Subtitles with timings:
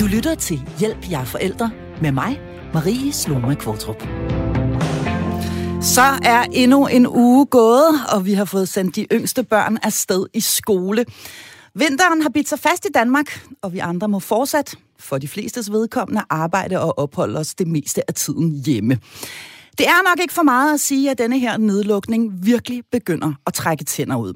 [0.00, 1.70] Du lytter til Hjælp jer forældre
[2.02, 2.40] med mig,
[2.74, 4.02] Marie Sloma Kvartrup.
[5.82, 10.26] Så er endnu en uge gået, og vi har fået sendt de yngste børn afsted
[10.34, 11.04] i skole.
[11.74, 15.72] Vinteren har bidt sig fast i Danmark, og vi andre må fortsat, for de flestes
[15.72, 18.98] vedkommende, arbejde og opholde os det meste af tiden hjemme.
[19.78, 23.54] Det er nok ikke for meget at sige, at denne her nedlukning virkelig begynder at
[23.54, 24.34] trække tænder ud.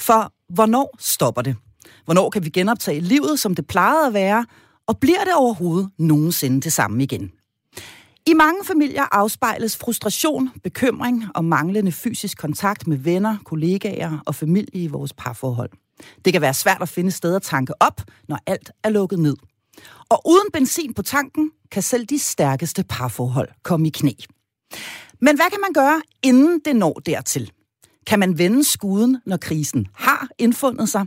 [0.00, 1.56] For hvornår stopper det?
[2.04, 4.46] Hvornår kan vi genoptage livet, som det plejede at være?
[4.86, 7.30] Og bliver det overhovedet nogensinde det samme igen?
[8.26, 14.82] I mange familier afspejles frustration, bekymring og manglende fysisk kontakt med venner, kollegaer og familie
[14.82, 15.70] i vores parforhold.
[16.24, 19.36] Det kan være svært at finde steder at tanke op, når alt er lukket ned.
[20.08, 24.12] Og uden benzin på tanken, kan selv de stærkeste parforhold komme i knæ.
[25.20, 27.52] Men hvad kan man gøre, inden det når dertil?
[28.06, 31.06] Kan man vende skuden, når krisen har indfundet sig?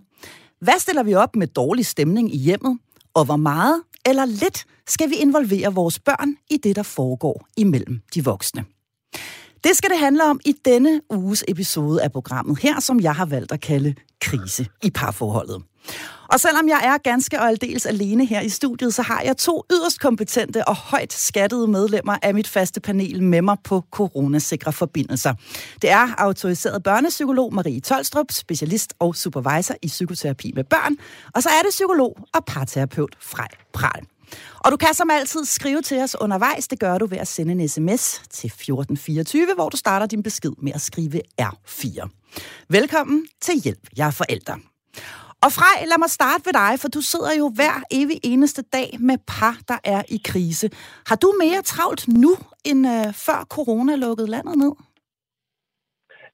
[0.61, 2.79] Hvad stiller vi op med dårlig stemning i hjemmet?
[3.13, 8.01] Og hvor meget eller lidt skal vi involvere vores børn i det, der foregår imellem
[8.13, 8.65] de voksne?
[9.63, 13.25] Det skal det handle om i denne uges episode af programmet her, som jeg har
[13.25, 15.63] valgt at kalde Krise i parforholdet.
[16.29, 19.63] Og selvom jeg er ganske og aldeles alene her i studiet, så har jeg to
[19.71, 25.33] yderst kompetente og højt skattede medlemmer af mit faste panel med mig på coronasikre forbindelser.
[25.81, 30.95] Det er autoriseret børnepsykolog Marie Tolstrup, specialist og supervisor i psykoterapi med børn,
[31.35, 34.05] og så er det psykolog og parterapeut Frej Pral.
[34.59, 36.67] Og du kan som altid skrive til os undervejs.
[36.67, 40.51] Det gør du ved at sende en sms til 1424, hvor du starter din besked
[40.61, 42.07] med at skrive R4.
[42.69, 44.59] Velkommen til Hjælp, jeg er forældre.
[45.45, 48.89] Og Frej, lad mig starte ved dig, for du sidder jo hver evig eneste dag
[49.09, 50.67] med par, der er i krise.
[51.09, 52.31] Har du mere travlt nu,
[52.69, 54.73] end øh, før corona lukkede landet ned?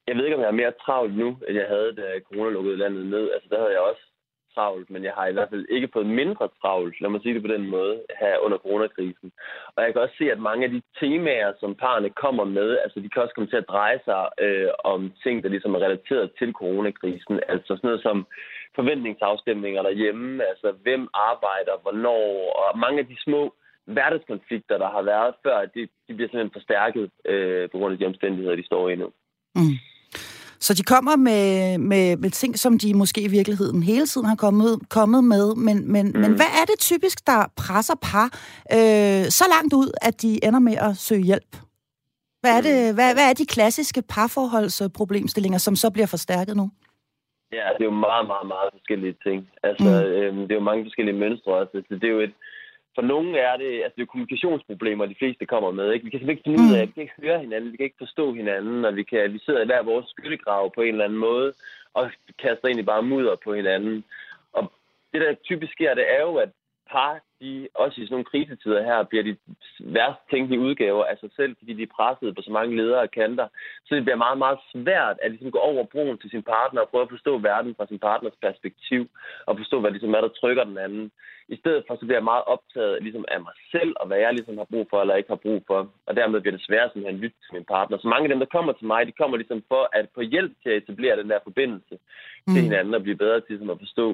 [0.08, 2.76] Jeg ved ikke, om jeg er mere travlt nu, end jeg havde, da corona lukkede
[2.82, 3.24] landet ned.
[3.34, 4.04] Altså, der havde jeg også
[4.56, 7.46] travlt, men jeg har i hvert fald ikke fået mindre travlt, lad mig sige det
[7.46, 9.28] på den måde, her under coronakrisen.
[9.74, 13.00] Og jeg kan også se, at mange af de temaer, som parerne kommer med, altså
[13.00, 16.26] de kan også komme til at dreje sig øh, om ting, der ligesom er relateret
[16.38, 17.34] til coronakrisen.
[17.52, 18.18] Altså sådan noget som
[18.78, 22.24] forventningsafstemninger derhjemme, altså hvem arbejder, hvornår,
[22.60, 23.42] og mange af de små
[23.94, 28.10] hverdagskonflikter, der har været før, de, de bliver simpelthen forstærket øh, på grund af de
[28.12, 29.08] omstændigheder, de står i nu.
[29.54, 29.76] Mm.
[30.60, 34.34] Så de kommer med, med, med ting, som de måske i virkeligheden hele tiden har
[34.34, 35.54] kommet, kommet med.
[35.54, 36.20] Men, men, mm.
[36.20, 38.28] men hvad er det typisk, der presser par
[38.72, 41.56] øh, så langt ud, at de ender med at søge hjælp?
[42.40, 46.70] Hvad er, det, hvad, hvad er de klassiske parforholdsproblemstillinger, som så bliver forstærket nu?
[47.52, 49.50] Ja, det er jo meget, meget, meget forskellige ting.
[49.62, 50.12] Altså, mm.
[50.12, 51.60] øhm, det er jo mange forskellige mønstre.
[51.60, 52.34] Altså, det er jo et,
[52.94, 55.92] for nogen er det, altså det er kommunikationsproblemer, de fleste kommer med.
[55.92, 56.04] Ikke?
[56.04, 56.88] Vi kan ikke finde ud af, mm.
[56.88, 59.62] vi kan ikke høre hinanden, vi kan ikke forstå hinanden, og vi, kan, vi sidder
[59.62, 61.52] i hver vores skyttegrav på en eller anden måde,
[61.94, 62.10] og
[62.42, 64.04] kaster egentlig bare mudder på hinanden.
[64.52, 64.72] Og
[65.12, 66.50] det, der typisk sker, det er jo, at
[66.90, 69.36] par, de også i sådan nogle krisetider her, bliver de
[69.80, 73.10] værst tænkelige udgaver af sig selv, fordi de er presset på så mange ledere og
[73.10, 73.48] kanter.
[73.86, 76.88] Så det bliver meget, meget svært at ligesom gå over broen til sin partner og
[76.88, 79.10] prøve at forstå verden fra sin partners perspektiv,
[79.46, 81.10] og forstå, hvad ligesom er, der trykker den anden.
[81.54, 84.32] I stedet for, så bliver jeg meget optaget ligesom af mig selv, og hvad jeg
[84.34, 85.80] ligesom har brug for eller ikke har brug for.
[86.08, 87.98] Og dermed bliver det svært at lytte til min partner.
[87.98, 90.52] Så mange af dem, der kommer til mig, de kommer ligesom for at få hjælp
[90.62, 91.94] til at etablere den der forbindelse
[92.46, 92.52] mm.
[92.52, 94.06] til hinanden og blive bedre til ligesom at forstå,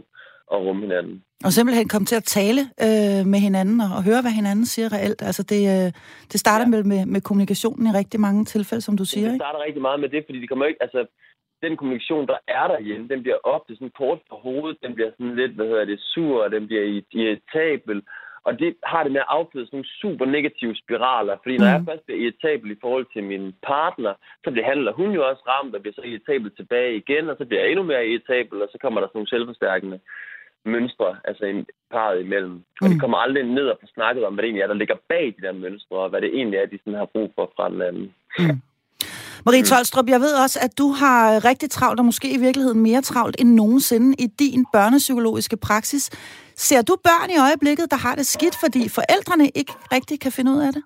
[0.52, 1.24] og rumme hinanden.
[1.46, 4.88] Og simpelthen komme til at tale øh, med hinanden og, og høre, hvad hinanden siger
[4.96, 5.20] reelt.
[5.28, 5.88] Altså det, øh,
[6.32, 6.70] det starter ja.
[6.74, 9.66] med, med, med kommunikationen i rigtig mange tilfælde, som du siger, Det starter ikke?
[9.66, 10.82] rigtig meget med det, fordi det kommer ikke...
[10.86, 11.00] Altså,
[11.62, 15.36] den kommunikation, der er derhjemme, den bliver ofte sådan kort på hovedet, den bliver sådan
[15.36, 18.02] lidt, hvad hedder det, sur, og den bliver irritabel.
[18.44, 21.36] Og det har det med at afføde sådan nogle super negative spiraler.
[21.42, 21.72] Fordi når mm.
[21.72, 24.12] jeg først bliver irritabel i forhold til min partner,
[24.44, 27.36] så bliver han eller hun jo også ramt, og bliver så irritabel tilbage igen, og
[27.38, 29.98] så bliver jeg endnu mere irritabel, og så kommer der sådan nogle selvforstærkende
[30.64, 32.64] mønstre, altså en parret imellem.
[32.82, 33.00] Og de mm.
[33.00, 35.46] kommer aldrig ned og få snakket om, hvad det egentlig er, der ligger bag de
[35.46, 38.14] der mønstre, og hvad det egentlig er, de sådan har brug for fra den anden.
[38.38, 38.60] Mm.
[39.46, 43.02] Marie Tolstrup, jeg ved også, at du har rigtig travlt, og måske i virkeligheden mere
[43.02, 46.10] travlt end nogensinde i din børnepsykologiske praksis.
[46.56, 50.52] Ser du børn i øjeblikket, der har det skidt, fordi forældrene ikke rigtig kan finde
[50.52, 50.82] ud af det?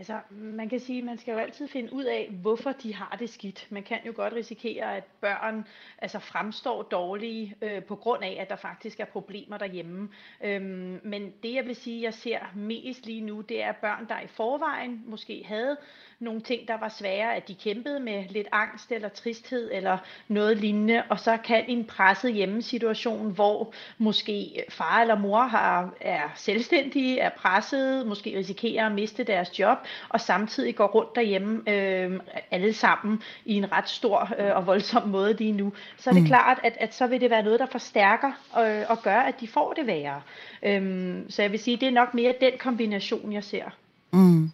[0.00, 3.16] Altså, man kan sige, at man skal jo altid finde ud af, hvorfor de har
[3.18, 3.66] det skidt.
[3.70, 5.66] Man kan jo godt risikere, at børn
[5.98, 10.08] altså, fremstår dårlige øh, på grund af, at der faktisk er problemer derhjemme.
[10.44, 14.20] Øhm, men det, jeg vil sige, jeg ser mest lige nu, det er børn, der
[14.20, 15.76] i forvejen måske havde
[16.20, 20.56] nogle ting, der var svære, at de kæmpede med lidt angst eller tristhed eller noget
[20.56, 27.18] lignende, og så kan en presset hjemmesituation, hvor måske far eller mor har, er selvstændige,
[27.18, 29.78] er presset, måske risikerer at miste deres job,
[30.08, 32.20] og samtidig går rundt derhjemme øh,
[32.50, 36.22] alle sammen i en ret stor øh, og voldsom måde lige nu, så er det
[36.22, 36.28] mm.
[36.28, 39.48] klart, at, at så vil det være noget, der forstærker øh, og gør, at de
[39.48, 40.22] får det værre.
[40.62, 43.64] Øh, så jeg vil sige, det er nok mere den kombination, jeg ser.
[44.12, 44.50] Mm.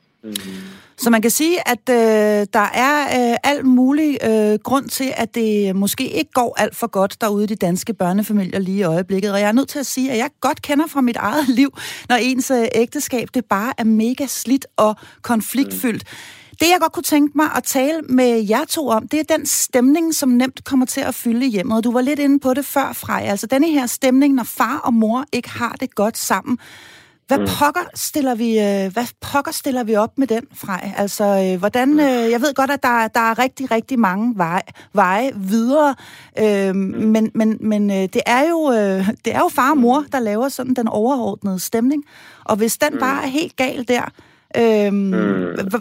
[0.99, 5.34] Så man kan sige, at øh, der er øh, alt mulig øh, grund til, at
[5.34, 9.32] det måske ikke går alt for godt derude i de danske børnefamilier lige i øjeblikket.
[9.32, 11.78] Og jeg er nødt til at sige, at jeg godt kender fra mit eget liv,
[12.08, 16.02] når ens øh, ægteskab det bare er mega slidt og konfliktfyldt.
[16.06, 16.56] Mm.
[16.61, 19.46] Det, jeg godt kunne tænke mig at tale med jer to om, det er den
[19.46, 21.84] stemning, som nemt kommer til at fylde hjemmet.
[21.84, 23.23] Du var lidt inde på det før, Frej.
[23.26, 26.58] Altså denne her stemning, når far og mor ikke har det godt sammen.
[27.26, 27.46] Hvad mm.
[27.46, 30.81] pokker stiller vi, øh, hvad pokker stiller vi op med den fra?
[30.96, 32.00] Altså, øh, hvordan, mm.
[32.00, 34.62] øh, jeg ved godt, at der, der er rigtig, rigtig mange veje,
[34.93, 35.94] veje videre,
[36.38, 36.82] øh, mm.
[36.82, 38.73] men, men, men det, er jo,
[39.25, 42.05] det er jo far og mor, der laver sådan den overordnede stemning.
[42.44, 44.05] Og hvis den bare er helt gal der,
[44.56, 44.93] øh,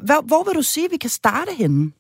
[0.03, 1.91] hvor, hvor vil du sige, at vi kan starte henne?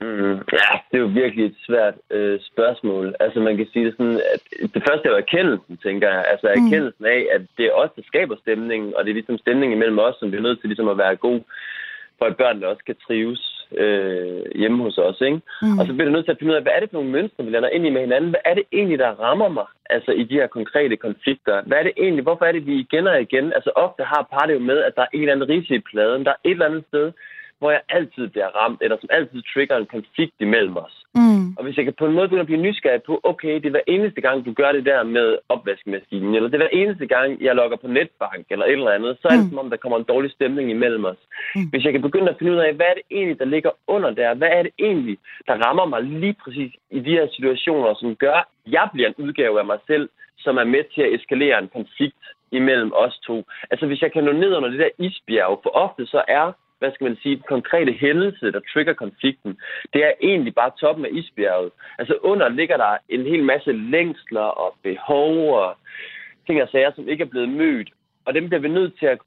[0.00, 3.14] Mm, ja, det er jo virkelig et svært øh, spørgsmål.
[3.20, 4.42] Altså man kan sige det sådan, at
[4.74, 6.24] det første er jo erkendelsen, tænker jeg.
[6.30, 6.66] Altså mm.
[6.66, 9.98] erkendelsen af, at det er os, der skaber stemningen, og det er ligesom stemningen imellem
[9.98, 11.40] os, som vi er nødt til ligesom at være god,
[12.18, 15.20] for at børnene også kan trives øh, hjemme hos os.
[15.20, 15.40] Ikke?
[15.62, 15.78] Mm.
[15.78, 17.10] Og så bliver du nødt til at finde ud af, hvad er det for nogle
[17.10, 18.30] mønstre, vi lander ind i med hinanden?
[18.30, 21.62] Hvad er det egentlig, der rammer mig altså i de her konkrete konflikter?
[21.66, 22.22] Hvad er det egentlig?
[22.22, 23.52] Hvorfor er det, vi igen og igen?
[23.52, 25.86] Altså ofte har par det jo med, at der er en eller anden rise i
[25.90, 26.24] pladen.
[26.24, 27.12] Der er et eller andet sted,
[27.58, 30.96] hvor jeg altid bliver ramt, eller som altid trigger en konflikt imellem os.
[31.14, 31.46] Mm.
[31.56, 33.70] Og hvis jeg kan på en måde begynde at blive nysgerrig på, okay, det er
[33.70, 37.42] hver eneste gang, du gør det der med opvaskemaskinen, eller det er hver eneste gang,
[37.42, 39.50] jeg logger på netbank, eller et eller andet, så er det mm.
[39.50, 41.22] som om, der kommer en dårlig stemning imellem os.
[41.54, 41.68] Mm.
[41.70, 44.10] Hvis jeg kan begynde at finde ud af, hvad er det egentlig, der ligger under
[44.10, 44.34] der?
[44.34, 48.34] Hvad er det egentlig, der rammer mig lige præcis i de her situationer, som gør,
[48.34, 51.68] at jeg bliver en udgave af mig selv, som er med til at eskalere en
[51.68, 53.44] konflikt imellem os to.
[53.70, 56.92] Altså hvis jeg kan nå ned under det der isbjerg, for ofte så er hvad
[56.92, 59.58] skal man sige, den konkrete hændelse, der trigger konflikten,
[59.92, 61.70] det er egentlig bare toppen af isbjerget.
[61.98, 65.76] Altså under ligger der en hel masse længsler og behov og
[66.46, 67.90] ting og sager, som ikke er blevet mødt.
[68.24, 69.18] Og dem bliver vi nødt til at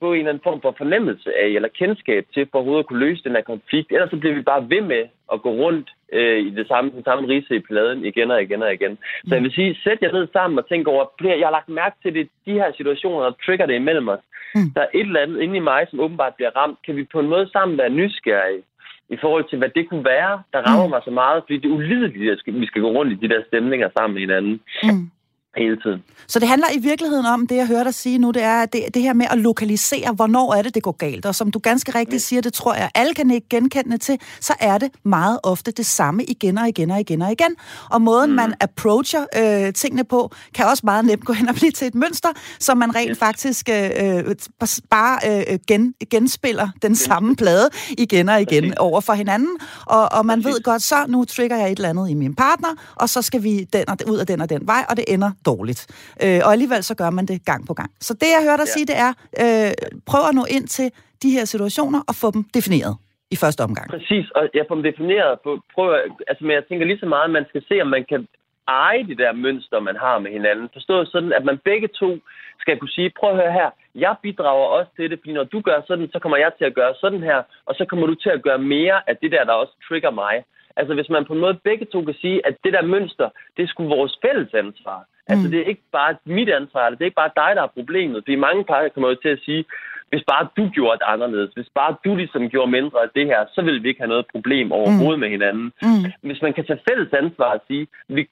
[0.00, 3.06] få en eller anden form for fornemmelse af, eller kendskab til, for overhovedet at kunne
[3.06, 3.92] løse den her konflikt.
[3.92, 7.04] Ellers så bliver vi bare ved med at gå rundt øh, i det samme, den
[7.04, 8.98] samme rise i pladen igen og igen og igen.
[9.26, 11.96] Så jeg vil sige, sæt jer ned sammen og tænk over, jeg har lagt mærke
[12.02, 14.24] til det, de her situationer, der trigger det imellem os.
[14.54, 14.70] Mm.
[14.74, 16.78] Der er et eller andet inde i mig, som åbenbart bliver ramt.
[16.86, 18.62] Kan vi på en måde sammen være nysgerrige
[19.08, 20.90] i forhold til, hvad det kunne være, der rammer mm.
[20.90, 21.42] mig så meget?
[21.42, 24.20] Fordi det er ulideligt, at vi skal gå rundt i de der stemninger sammen med
[24.20, 24.60] hinanden.
[24.82, 25.10] Mm
[25.56, 26.02] hele tiden.
[26.26, 28.82] Så det handler i virkeligheden om, det jeg hører dig sige nu, det er det,
[28.94, 31.26] det her med at lokalisere, hvornår er det, det går galt.
[31.26, 34.54] Og som du ganske rigtigt siger, det tror jeg, alle kan ikke genkende til, så
[34.60, 37.56] er det meget ofte det samme igen og igen og igen og igen.
[37.90, 38.36] Og måden, mm.
[38.36, 41.94] man approacher øh, tingene på, kan også meget nemt gå hen og blive til et
[41.94, 42.28] mønster,
[42.60, 43.18] som man rent yes.
[43.18, 44.34] faktisk øh, øh
[44.90, 45.18] bare
[45.50, 46.98] øh, gen, genspiller den yes.
[46.98, 48.76] samme plade igen og igen Præcis.
[48.78, 49.56] over for hinanden.
[49.86, 50.54] Og, og man Præcis.
[50.54, 53.42] ved godt, så nu trigger jeg et eller andet i min partner, og så skal
[53.42, 55.80] vi den og, ud af den og den vej, og det ender dårligt.
[56.24, 57.90] Øh, og alligevel så gør man det gang på gang.
[58.00, 58.74] Så det, jeg hører dig ja.
[58.76, 59.12] sige, det er,
[59.42, 59.72] øh,
[60.06, 60.92] prøv at nå ind til
[61.22, 62.96] de her situationer og få dem defineret
[63.30, 63.90] i første omgang.
[63.90, 65.40] Præcis, og jeg får dem defineret.
[65.44, 65.86] På, prøv,
[66.28, 68.28] altså, men jeg tænker lige så meget, at man skal se, om man kan
[68.68, 70.68] eje de der mønstre, man har med hinanden.
[70.72, 72.10] Forstået sådan, at man begge to
[72.60, 75.60] skal kunne sige, prøv at høre her, jeg bidrager også til det, fordi når du
[75.60, 78.30] gør sådan, så kommer jeg til at gøre sådan her, og så kommer du til
[78.30, 80.44] at gøre mere af det der, der også trigger mig.
[80.76, 83.62] Altså hvis man på en måde begge to kan sige, at det der mønster, det
[83.62, 85.00] er sgu vores fælles ansvar.
[85.28, 85.50] Altså, mm.
[85.50, 88.24] Det er ikke bare mit ansvar, det er ikke bare dig, der er problemet.
[88.24, 89.64] Fordi mange par kommer jo til at sige,
[90.10, 93.40] hvis bare du gjorde det anderledes, hvis bare du ligesom gjorde mindre af det her,
[93.54, 95.20] så ville vi ikke have noget problem overhovedet mm.
[95.20, 95.72] med hinanden.
[95.82, 96.04] Mm.
[96.28, 98.28] Hvis man kan tage fælles ansvar og sige, vi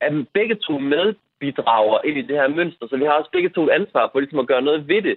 [0.00, 3.62] er begge to medbidrager ind i det her mønster, så vi har også begge to
[3.62, 5.16] et ansvar for ligesom at gøre noget ved det,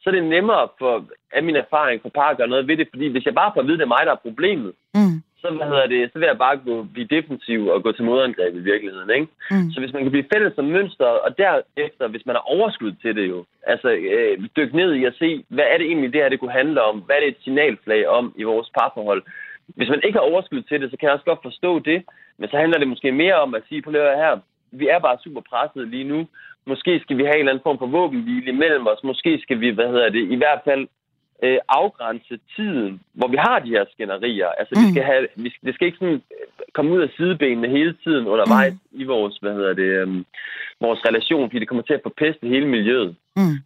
[0.00, 2.88] så er det nemmere for, af min erfaring for par at gøre noget ved det,
[2.92, 5.22] fordi hvis jeg bare får at vide, at det er mig, der er problemet, mm
[5.46, 8.54] så, hvad hedder det, så vil jeg bare gå, blive defensiv og gå til modangreb
[8.56, 9.10] i virkeligheden.
[9.10, 9.28] Ikke?
[9.50, 9.70] Mm.
[9.72, 13.16] Så hvis man kan blive fælles som mønster, og derefter, hvis man har overskud til
[13.16, 16.28] det jo, altså øh, dykke ned i at se, hvad er det egentlig, det her
[16.28, 16.96] det kunne handle om?
[17.06, 19.22] Hvad er det et signalflag om i vores parforhold?
[19.78, 21.98] Hvis man ikke har overskud til det, så kan jeg også godt forstå det,
[22.38, 24.38] men så handler det måske mere om at sige, på det her,
[24.72, 26.26] vi er bare super presset lige nu.
[26.66, 29.04] Måske skal vi have en eller anden form for våbenhvile imellem os.
[29.04, 30.88] Måske skal vi, hvad hedder det, i hvert fald
[31.42, 34.48] øh, afgrænse tiden, hvor vi har de her skænderier.
[34.58, 34.82] Altså, mm.
[34.82, 36.22] vi skal have, vi det skal ikke sådan
[36.76, 39.00] komme ud af sidebenene hele tiden undervejs mm.
[39.02, 40.24] i vores, hvad hedder det, um,
[40.80, 43.16] vores relation, fordi det kommer til at forpeste hele miljøet.
[43.36, 43.56] Mm.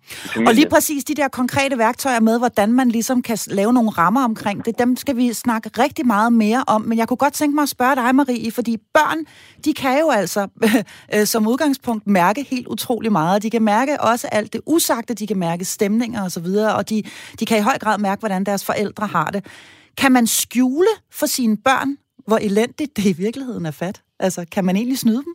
[0.47, 4.25] Og lige præcis de der konkrete værktøjer med, hvordan man ligesom kan lave nogle rammer
[4.25, 6.83] omkring det, dem skal vi snakke rigtig meget mere om.
[6.83, 9.19] Men jeg kunne godt tænke mig at spørge dig, Marie, fordi børn,
[9.65, 10.49] de kan jo altså
[11.15, 13.43] øh, som udgangspunkt mærke helt utrolig meget.
[13.43, 17.03] De kan mærke også alt det usagte, de kan mærke stemninger osv., og, og de,
[17.41, 19.47] de kan i høj grad mærke, hvordan deres forældre har det.
[19.97, 21.97] Kan man skjule for sine børn,
[22.31, 24.03] hvor elendigt det i virkeligheden er fat?
[24.19, 25.35] Altså, kan man egentlig snyde dem?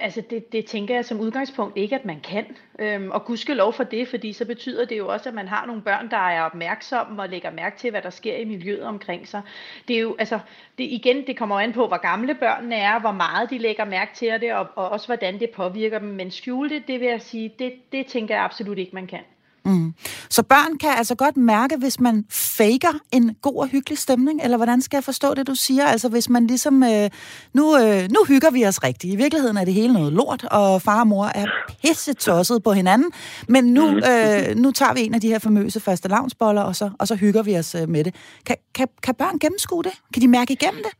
[0.00, 2.44] Altså det, det tænker jeg som udgangspunkt ikke, at man kan.
[2.78, 5.66] Øhm, og gudske lov for det, fordi så betyder det jo også, at man har
[5.66, 9.28] nogle børn, der er opmærksomme og lægger mærke til, hvad der sker i miljøet omkring
[9.28, 9.42] sig.
[9.88, 10.38] Det er jo, altså,
[10.78, 14.14] det, igen, det kommer an på, hvor gamle børnene er, hvor meget de lægger mærke
[14.14, 16.08] til det, og, og også hvordan det påvirker dem.
[16.08, 19.20] Men skjule det, det vil jeg sige, det, det tænker jeg absolut ikke, man kan.
[19.64, 19.94] Mm.
[20.30, 24.56] Så børn kan altså godt mærke, hvis man faker en god og hyggelig stemning, eller
[24.56, 25.86] hvordan skal jeg forstå det, du siger?
[25.86, 27.10] Altså hvis man ligesom, øh,
[27.52, 29.12] nu, øh, nu hygger vi os rigtigt.
[29.12, 31.46] I virkeligheden er det hele noget lort, og far og mor er
[31.82, 33.12] pisse tosset på hinanden,
[33.48, 33.96] men nu, mm.
[33.96, 37.14] øh, nu tager vi en af de her famøse faste lavnsboller, og så, og så
[37.14, 38.14] hygger vi os øh, med det.
[38.46, 39.92] Kan, kan, kan børn gennemskue det?
[40.14, 40.92] Kan de mærke igennem det?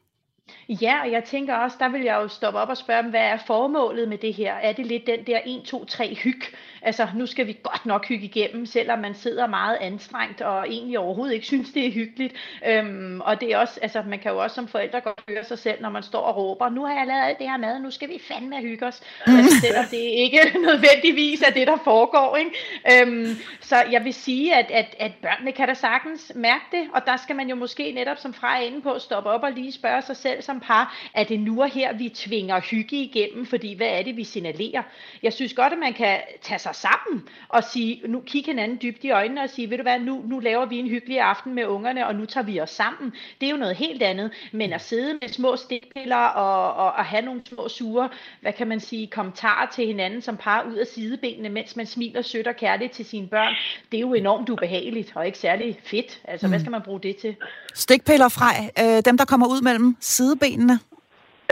[0.69, 3.21] Ja, og jeg tænker også, der vil jeg jo stoppe op og spørge dem, hvad
[3.21, 4.55] er formålet med det her?
[4.55, 6.43] Er det lidt den der 1, 2, 3 hyg?
[6.85, 10.99] Altså, nu skal vi godt nok hygge igennem, selvom man sidder meget anstrengt og egentlig
[10.99, 12.35] overhovedet ikke synes, det er hyggeligt.
[12.69, 15.59] Øhm, og det er også, altså, man kan jo også som forældre godt høre sig
[15.59, 17.91] selv, når man står og råber, nu har jeg lavet alt det her mad, nu
[17.91, 19.01] skal vi fandme hygge os.
[19.43, 22.37] Altså, selvom det ikke nødvendigvis er det, der foregår.
[22.37, 22.51] Ikke?
[22.93, 27.03] Øhm, så jeg vil sige, at, at, at børnene kan da sagtens mærke det, og
[27.07, 30.03] der skal man jo måske netop som fra inde på stoppe op og lige spørge
[30.03, 33.89] sig selv som par, er det nu og her, vi tvinger hygge igennem, fordi hvad
[33.89, 34.83] er det, vi signalerer?
[35.23, 39.05] Jeg synes godt, at man kan tage sig sammen og sige, nu kigge hinanden dybt
[39.05, 41.67] i øjnene og sige, ved du hvad, nu, nu laver vi en hyggelig aften med
[41.67, 43.13] ungerne, og nu tager vi os sammen.
[43.41, 47.05] Det er jo noget helt andet, men at sidde med små stikpiller og, og, og
[47.05, 48.09] have nogle små sure,
[48.41, 52.23] hvad kan man sige, kommentarer til hinanden som par ud af sidebenene, mens man smiler
[52.23, 53.55] sødt og kærligt til sine børn,
[53.93, 56.21] det er jo enormt ubehageligt og ikke særlig fedt.
[56.25, 56.51] Altså, mm.
[56.51, 57.37] hvad skal man bruge det til?
[57.75, 58.51] Stikpiller fra
[58.85, 60.79] øh, dem, der kommer ud mellem sidebenene?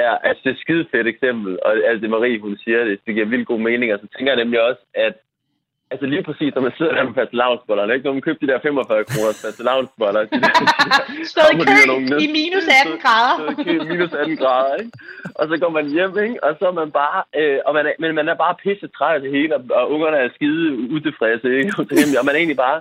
[0.03, 3.01] Ja, altså det er et skide fedt eksempel, og alt det Marie, hun siger, det,
[3.07, 3.93] det giver vildt god mening.
[3.93, 5.15] Altså tænker jeg nemlig også, at
[5.93, 8.05] Altså lige præcis, når man sidder der med fastelavnsbollerne, ikke?
[8.07, 10.21] Når man køber de der 45 kroner fastelavnsboller.
[10.25, 10.37] De
[11.33, 11.79] Stod i kø
[12.27, 13.37] i minus 18 grader.
[13.51, 14.93] I kø i minus 18 grader, ikke?
[15.39, 16.45] Og så går man hjem, ikke?
[16.45, 19.15] Og så er man bare, øh, og man er, men man er bare pisse træt
[19.15, 20.65] af det hele, og, og ungerne er skide
[20.97, 21.73] utilfredse, ikke?
[22.21, 22.79] Og man er egentlig bare,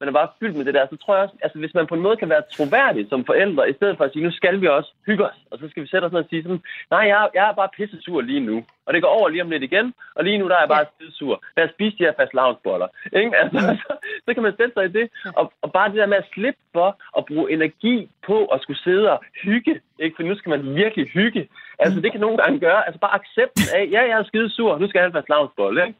[0.00, 1.94] man er bare fyldt med det der, så tror jeg også, altså hvis man på
[1.94, 4.66] en måde kan være troværdig som forældre, i stedet for at sige, nu skal vi
[4.66, 7.28] også hygge os, og så skal vi sætte os ned og sige sådan, nej, jeg,
[7.34, 9.94] jeg er bare pisse sur lige nu, og det går over lige om lidt igen,
[10.14, 11.10] og lige nu der er jeg bare ja.
[11.10, 11.42] sur.
[11.56, 12.88] Lad os spise de her fast lavnsboller.
[13.12, 13.36] Ikke?
[13.36, 13.92] Altså, så,
[14.24, 16.60] så, kan man sætte sig i det, og, og bare det der med at slippe
[16.72, 16.88] for
[17.18, 20.16] at bruge energi på at skulle sidde og hygge, ikke?
[20.16, 21.48] for nu skal man virkelig hygge.
[21.84, 24.78] Altså, det kan nogle gange gøre, altså bare accepten af, ja, jeg er skide sur,
[24.78, 25.80] nu skal en fast lavnsbolle.
[25.86, 25.98] Ikke?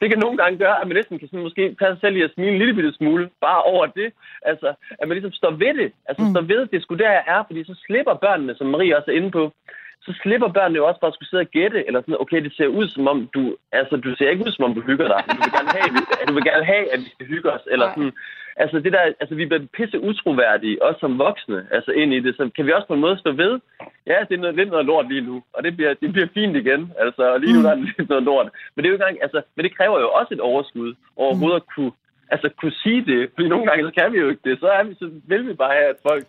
[0.00, 2.22] det kan nogle gange gøre, at man næsten kan sådan måske tage sig selv i
[2.22, 4.08] at smile en lille bitte smule, bare over det.
[4.50, 4.68] Altså,
[5.00, 5.92] at man ligesom står ved det.
[6.08, 6.30] Altså, mm.
[6.30, 9.16] står ved, det sgu der, jeg er, fordi så slipper børnene, som Marie også er
[9.16, 9.52] inde på,
[10.06, 12.52] så slipper børnene jo også bare at skulle sidde og gætte, eller sådan, okay, det
[12.56, 13.42] ser ud som om du,
[13.72, 15.90] altså du ser ikke ud som om du hygger dig, du vil gerne have,
[16.28, 18.12] du vil gerne have at vi skal hygge os, eller sådan,
[18.56, 22.36] altså det der, altså vi bliver pisse utroværdige, også som voksne, altså ind i det,
[22.36, 23.60] så kan vi også på en måde stå ved,
[24.06, 26.56] ja, det er noget, lidt noget lort lige nu, og det bliver, det bliver fint
[26.56, 29.08] igen, altså, og lige nu der er det lidt noget lort, men det er jo
[29.08, 31.92] ikke altså, men det kræver jo også et overskud, overhovedet at kunne,
[32.30, 34.82] altså kunne sige det, fordi nogle gange så kan vi jo ikke det, så, er
[34.84, 36.24] vi, så vil vi bare have, at folk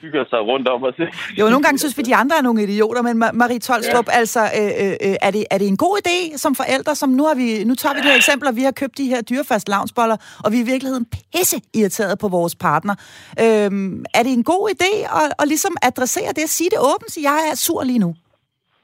[0.00, 0.94] hygger sig rundt om os.
[1.38, 4.12] Jo, nogle gange synes vi, de andre er nogle idioter, men Marie Tolstrup, ja.
[4.12, 7.34] altså, øh, øh, er, det, er det en god idé som forældre, som nu har
[7.34, 10.52] vi, nu tager vi det her eksempel, vi har købt de her dyrefast lavnsboller, og
[10.52, 12.94] vi er i virkeligheden pisse irriteret på vores partner.
[13.40, 17.30] Øhm, er det en god idé at, at ligesom adressere det, sige det åbent, sige,
[17.30, 18.14] jeg er sur lige nu?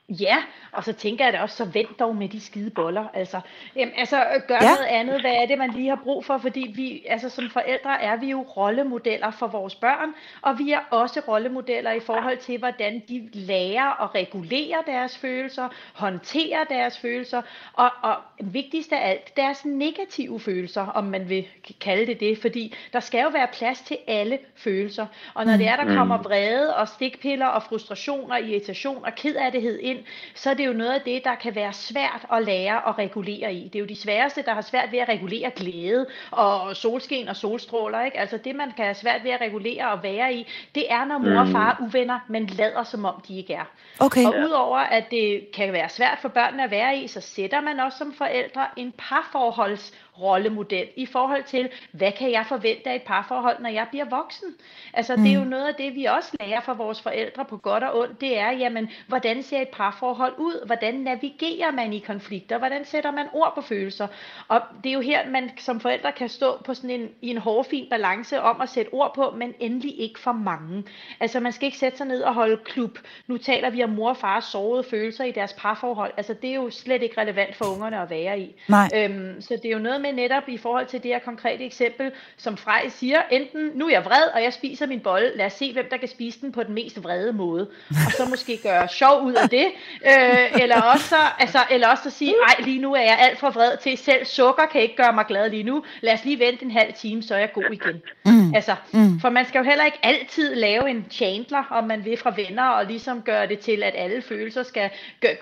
[0.08, 0.36] Ja,
[0.72, 3.04] og så tænker jeg da også, så vent dog med de skide boller.
[3.14, 3.40] Altså,
[3.76, 4.74] jamen, altså gør ja.
[4.74, 5.20] noget andet.
[5.20, 6.38] Hvad er det, man lige har brug for?
[6.38, 10.08] Fordi vi, altså, som forældre er vi jo rollemodeller for vores børn,
[10.42, 15.68] og vi er også rollemodeller i forhold til, hvordan de lærer at regulere deres følelser,
[15.92, 21.46] håndtere deres følelser, og, og vigtigst af alt, deres negative følelser, om man vil
[21.80, 25.06] kalde det det, fordi der skal jo være plads til alle følelser.
[25.34, 25.94] Og når det er, der mm.
[25.94, 29.98] kommer vrede og stikpiller og frustration og irritation og kedattighed ind,
[30.34, 33.54] så er det jo noget af det, der kan være svært at lære at regulere
[33.54, 33.64] i.
[33.68, 37.36] Det er jo de sværeste, der har svært ved at regulere glæde og solskin og
[37.36, 38.04] solstråler.
[38.04, 38.18] Ikke?
[38.18, 41.18] Altså det, man kan have svært ved at regulere og være i, det er, når
[41.18, 41.52] mor og mm.
[41.52, 43.64] far er uvenner, men lader som om de ikke er.
[44.00, 44.24] Okay.
[44.24, 47.80] Og udover at det kan være svært for børnene at være i, så sætter man
[47.80, 53.02] også som forældre en parforholds rollemodel i forhold til, hvad kan jeg forvente af et
[53.02, 54.48] parforhold, når jeg bliver voksen?
[54.94, 55.22] Altså, mm.
[55.22, 55.50] det er jo mm.
[55.50, 58.50] noget af det, vi også lærer fra vores forældre på godt og ondt, det er,
[58.50, 60.66] jamen, hvordan ser et parforhold ud?
[60.66, 62.58] Hvordan navigerer man i konflikter?
[62.58, 64.06] Hvordan sætter man ord på følelser?
[64.48, 67.38] Og det er jo her, man som forældre kan stå på sådan en, i en
[67.38, 70.84] hårfin balance om at sætte ord på, men endelig ikke for mange.
[71.20, 72.98] Altså, man skal ikke sætte sig ned og holde klub.
[73.26, 76.12] Nu taler vi om mor og fars sårede følelser i deres parforhold.
[76.16, 78.54] Altså, det er jo slet ikke relevant for ungerne at være i.
[78.68, 78.88] Nej.
[78.94, 82.12] Øhm, så det er jo noget med netop i forhold til det her konkrete eksempel,
[82.36, 85.52] som Frej siger, enten nu er jeg vred, og jeg spiser min bolle, lad os
[85.52, 87.68] se, hvem der kan spise den på den mest vrede måde,
[88.06, 89.66] og så måske gøre sjov ud af det,
[90.06, 93.50] øh, eller også altså, eller også at sige, ej, lige nu er jeg alt for
[93.50, 96.64] vred til, selv sukker kan ikke gøre mig glad lige nu, lad os lige vente
[96.64, 98.02] en halv time, så er jeg god igen.
[98.24, 98.54] Mm.
[98.54, 99.20] Altså, mm.
[99.20, 102.68] for man skal jo heller ikke altid lave en Chandler, om man vil fra venner,
[102.68, 104.90] og ligesom gøre det til, at alle følelser skal,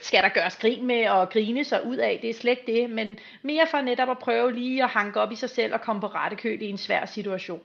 [0.01, 3.09] skal der gøres grin med og grine sig ud af, det er slet det, men
[3.43, 6.07] mere for netop at prøve lige at hanke op i sig selv og komme på
[6.07, 7.61] rette køl i en svær situation.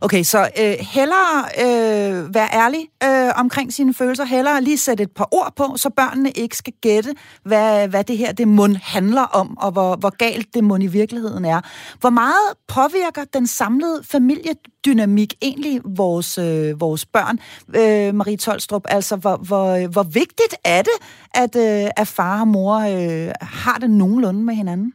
[0.00, 5.10] Okay, så øh, hellere øh, være ærlig øh, omkring sine følelser, hellere lige sætte et
[5.10, 9.22] par ord på, så børnene ikke skal gætte, hvad, hvad det her det mund handler
[9.22, 11.60] om, og hvor, hvor galt det mund i virkeligheden er.
[12.00, 17.38] Hvor meget påvirker den samlede familiedynamik egentlig vores, øh, vores børn,
[17.76, 18.82] øh, Marie Tolstrup?
[18.88, 20.98] Altså, hvor, hvor, hvor vigtigt er det,
[21.34, 24.92] at, øh, at far og mor øh, har det nogenlunde med hinanden?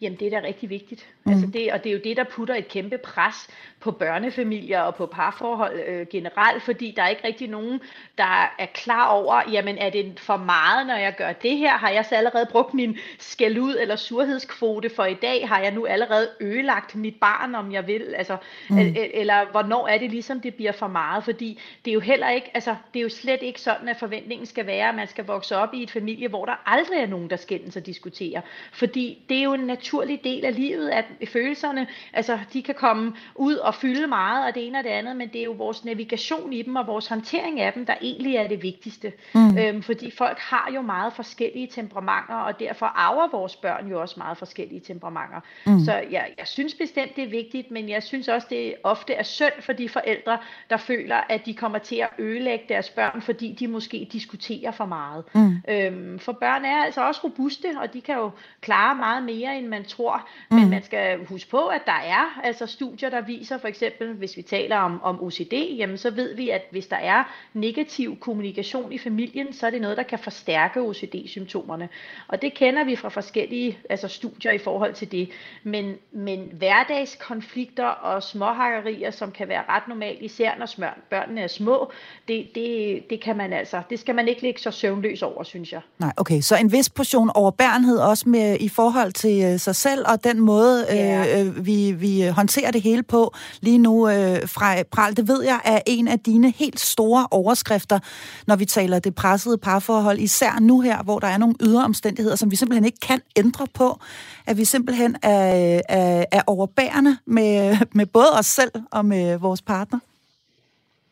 [0.00, 1.14] Jamen, det er da rigtig vigtigt.
[1.24, 1.32] Mm.
[1.32, 3.48] Altså det, og det er jo det, der putter et kæmpe pres
[3.80, 7.80] på børnefamilier og på parforhold øh, generelt, fordi der er ikke rigtig nogen,
[8.18, 11.70] der er klar over, jamen er det for meget, når jeg gør det her?
[11.70, 15.48] Har jeg så allerede brugt min skæld ud eller surhedskvote for i dag?
[15.48, 18.14] Har jeg nu allerede ødelagt mit barn, om jeg vil?
[18.16, 18.36] Altså,
[18.70, 18.78] mm.
[19.14, 21.24] Eller hvornår er det ligesom, det bliver for meget?
[21.24, 24.46] Fordi det er jo heller ikke, altså det er jo slet ikke sådan, at forventningen
[24.46, 27.30] skal være, at man skal vokse op i et familie, hvor der aldrig er nogen,
[27.30, 28.40] der skændes og diskuterer.
[28.72, 33.12] Fordi det er jo en naturlig del af livet, at følelserne, altså de kan komme
[33.34, 35.84] ud og fylde meget og det ene og det andet, men det er jo vores
[35.84, 39.12] navigation i dem og vores håndtering af dem, der egentlig er det vigtigste.
[39.34, 39.58] Mm.
[39.58, 44.14] Øhm, fordi folk har jo meget forskellige temperamenter, og derfor arver vores børn jo også
[44.18, 45.40] meget forskellige temperamenter.
[45.66, 45.80] Mm.
[45.80, 49.22] Så jeg, jeg synes bestemt, det er vigtigt, men jeg synes også, det ofte er
[49.22, 50.38] synd for de forældre,
[50.70, 54.86] der føler, at de kommer til at ødelægge deres børn, fordi de måske diskuterer for
[54.86, 55.24] meget.
[55.34, 55.62] Mm.
[55.68, 59.66] Øhm, for børn er altså også robuste, og de kan jo klare meget mere, end
[59.66, 60.56] man tror, mm.
[60.56, 64.12] men man skal Øh, huske på, at der er altså studier, der viser for eksempel,
[64.12, 68.18] hvis vi taler om, om OCD, jamen så ved vi, at hvis der er negativ
[68.18, 71.88] kommunikation i familien, så er det noget, der kan forstærke OCD-symptomerne.
[72.28, 75.28] Og det kender vi fra forskellige altså studier i forhold til det.
[75.62, 81.46] Men, men hverdagskonflikter og småhakkerier, som kan være ret normalt, især når smør, børnene er
[81.46, 81.92] små,
[82.28, 85.72] det, det, det, kan man altså, det skal man ikke ligge så søvnløs over, synes
[85.72, 85.80] jeg.
[85.98, 86.40] Nej, okay.
[86.40, 90.40] Så en vis portion overbærenhed også med, i forhold til øh, sig selv og den
[90.40, 91.44] måde, ja.
[91.44, 94.14] øh, vi, vi håndterer det hele på lige nu øh,
[94.54, 95.16] fra Pral.
[95.16, 97.98] Det ved jeg er en af dine helt store overskrifter,
[98.46, 102.36] når vi taler det pressede parforhold, især nu her, hvor der er nogle ydre omstændigheder,
[102.36, 104.00] som vi simpelthen ikke kan ændre på,
[104.46, 109.62] at vi simpelthen er, er, er overbærende med, med både os selv og med vores
[109.62, 109.98] partner.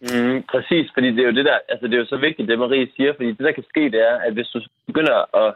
[0.00, 2.58] Mm, præcis, fordi det er jo det der, altså det er jo så vigtigt, det
[2.58, 5.54] Marie siger, fordi det der kan ske, det er, at hvis du begynder at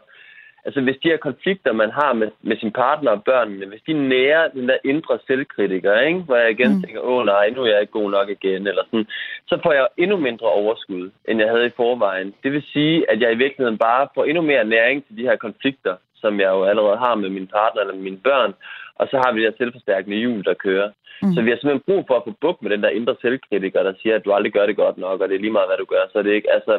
[0.65, 3.93] altså hvis de her konflikter, man har med, med sin partner og børnene, hvis de
[3.93, 6.19] nærer den der indre selvkritiker, ikke?
[6.19, 6.81] hvor jeg igen mm.
[6.81, 9.07] tænker, åh nej, nu er jeg ikke god nok igen, eller sådan,
[9.47, 12.33] så får jeg endnu mindre overskud, end jeg havde i forvejen.
[12.43, 15.35] Det vil sige, at jeg i virkeligheden bare får endnu mere næring til de her
[15.35, 18.53] konflikter, som jeg jo allerede har med min partner eller mine børn,
[18.95, 20.89] og så har vi det her selvforstærkende hjul, der kører.
[21.21, 21.33] Mm.
[21.33, 23.93] Så vi har simpelthen brug for at få bukt med den der indre selvkritiker, der
[24.01, 25.85] siger, at du aldrig gør det godt nok, og det er lige meget, hvad du
[25.85, 26.03] gør.
[26.11, 26.73] Så det er ikke, altså,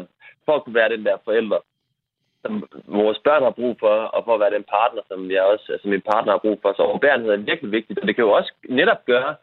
[0.44, 1.58] for at kunne være den der forælder,
[2.44, 2.52] som
[3.00, 5.88] vores børn har brug for, og for at være den partner, som jeg også, altså
[5.88, 6.70] min partner har brug for.
[6.72, 9.34] Så overbærenhed er virkelig vigtigt, og det kan jo også netop gøre,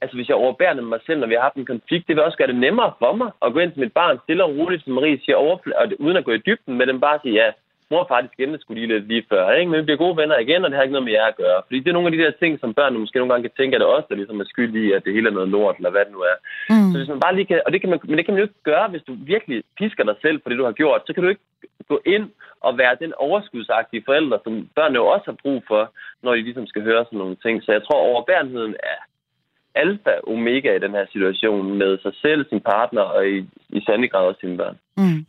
[0.00, 2.38] altså hvis jeg overbærer mig selv, når vi har haft en konflikt, det vil også
[2.38, 4.92] gøre det nemmere for mig at gå ind til mit barn stille og roligt, som
[4.92, 7.48] Marie siger, overfl- og uden at gå i dybden med dem, bare sige, ja,
[7.90, 9.70] mor og far, de skændte skulle lige lidt lige før, ikke?
[9.70, 11.58] men vi bliver gode venner igen, og det har ikke noget med jer at gøre.
[11.66, 13.74] Fordi det er nogle af de der ting, som børn måske nogle gange kan tænke,
[13.74, 15.76] at det er os, der ligesom er skyld i, at det hele er noget lort,
[15.76, 16.36] eller hvad det nu er.
[16.70, 16.90] Mm.
[16.90, 18.48] Så hvis man bare lige kan, og det kan man, men det kan man jo
[18.48, 21.22] ikke gøre, hvis du virkelig pisker dig selv for det, du har gjort, så kan
[21.22, 21.46] du ikke
[21.92, 22.26] gå ind
[22.66, 25.82] og være den overskudsagtige forælder, som børnene jo også har brug for,
[26.22, 27.62] når de ligesom skal høre sådan nogle ting.
[27.62, 28.98] Så jeg tror, overbærenheden er
[29.74, 34.08] alfa omega i den her situation med sig selv, sin partner og i, i sande
[34.08, 34.76] grad også sine børn.
[35.00, 35.26] Mm.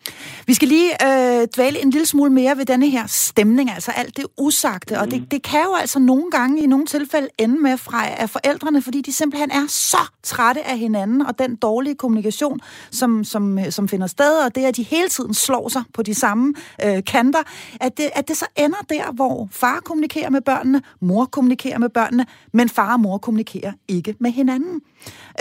[0.48, 4.18] Vi skal lige øh, dvæle en lille smule mere ved denne her stemning, altså alt
[4.18, 5.02] det usagte, mm.
[5.02, 8.30] og det, det kan jo altså nogle gange i nogle tilfælde ende med fra af
[8.30, 12.60] forældrene, fordi de simpelthen er så trætte af hinanden, og den dårlige kommunikation,
[12.92, 16.14] som, som, som finder sted, og det, at de hele tiden slår sig på de
[16.14, 16.54] samme
[16.86, 17.44] øh, kanter,
[17.82, 21.90] at det, at det så ender der, hvor far kommunikerer med børnene, mor kommunikerer med
[21.90, 24.82] børnene, men far og mor kommunikerer ikke med hinanden.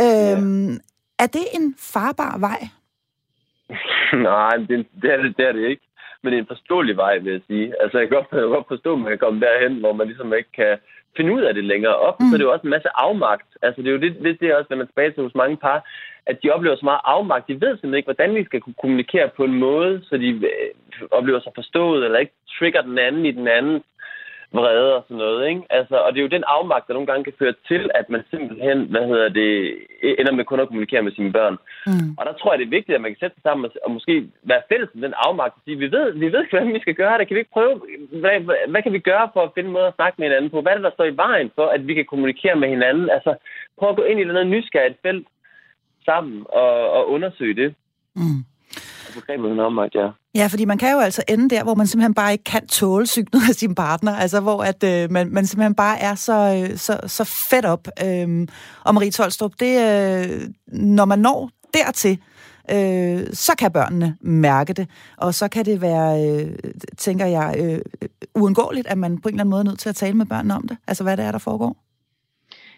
[0.01, 0.77] Øh, ja.
[1.19, 2.69] Er det en farbar vej?
[4.29, 5.83] Nej, det, det, er det, det er det ikke.
[6.23, 7.75] Men det er en forståelig vej, vil jeg sige.
[7.83, 10.07] Altså, jeg kan godt, jeg kan godt forstå, at man kan komme derhen, hvor man
[10.07, 10.79] ligesom ikke kan
[11.17, 11.97] finde ud af det længere.
[11.97, 12.27] Op, mm.
[12.27, 13.49] så er det jo også en masse afmagt.
[13.63, 15.57] Altså, det er jo det, det, det er også, når man tilbage til hos mange
[15.57, 15.79] par,
[16.27, 17.49] at de oplever så meget afmagt.
[17.49, 20.71] De ved simpelthen ikke, hvordan vi skal kunne kommunikere på en måde, så de øh,
[21.11, 23.83] oplever sig forstået, eller ikke trigger den anden i den anden
[24.53, 25.49] vrede og sådan noget.
[25.49, 25.63] Ikke?
[25.71, 28.23] Altså, og det er jo den afmagt, der nogle gange kan føre til, at man
[28.31, 29.51] simpelthen hvad hedder det,
[30.21, 31.57] ender med kun at kommunikere med sine børn.
[31.87, 32.11] Mm.
[32.19, 33.91] Og der tror jeg, det er vigtigt, at man kan sætte sig sammen og, og
[33.91, 36.95] måske være fælles med den afmagt og sige, vi ved, vi ved hvordan vi skal
[36.95, 37.27] gøre det.
[37.27, 37.75] Kan vi ikke prøve,
[38.23, 38.35] hvad,
[38.73, 40.61] hvad, kan vi gøre for at finde en måde at snakke med hinanden på?
[40.61, 43.11] Hvad er det, der står i vejen for, at vi kan kommunikere med hinanden?
[43.11, 43.35] Altså,
[43.79, 45.27] prøv at gå ind i noget nysgerrigt felt
[46.05, 47.75] sammen og, og undersøge det.
[48.17, 48.45] Mm
[49.15, 50.09] begrebet om, at ja.
[50.35, 53.07] Ja, fordi man kan jo altså ende der, hvor man simpelthen bare ikke kan tåle
[53.07, 56.79] synet af sin partner, altså hvor at øh, man, man simpelthen bare er så, øh,
[56.79, 57.89] så, så fedt op.
[58.05, 58.49] Øhm,
[58.85, 62.19] og Marie Tolstrup, det, øh, når man når dertil,
[62.71, 66.59] øh, så kan børnene mærke det, og så kan det være, øh,
[66.99, 67.79] tænker jeg, øh,
[68.35, 70.55] uundgåeligt, at man på en eller anden måde er nødt til at tale med børnene
[70.55, 71.77] om det, altså hvad det er, der foregår.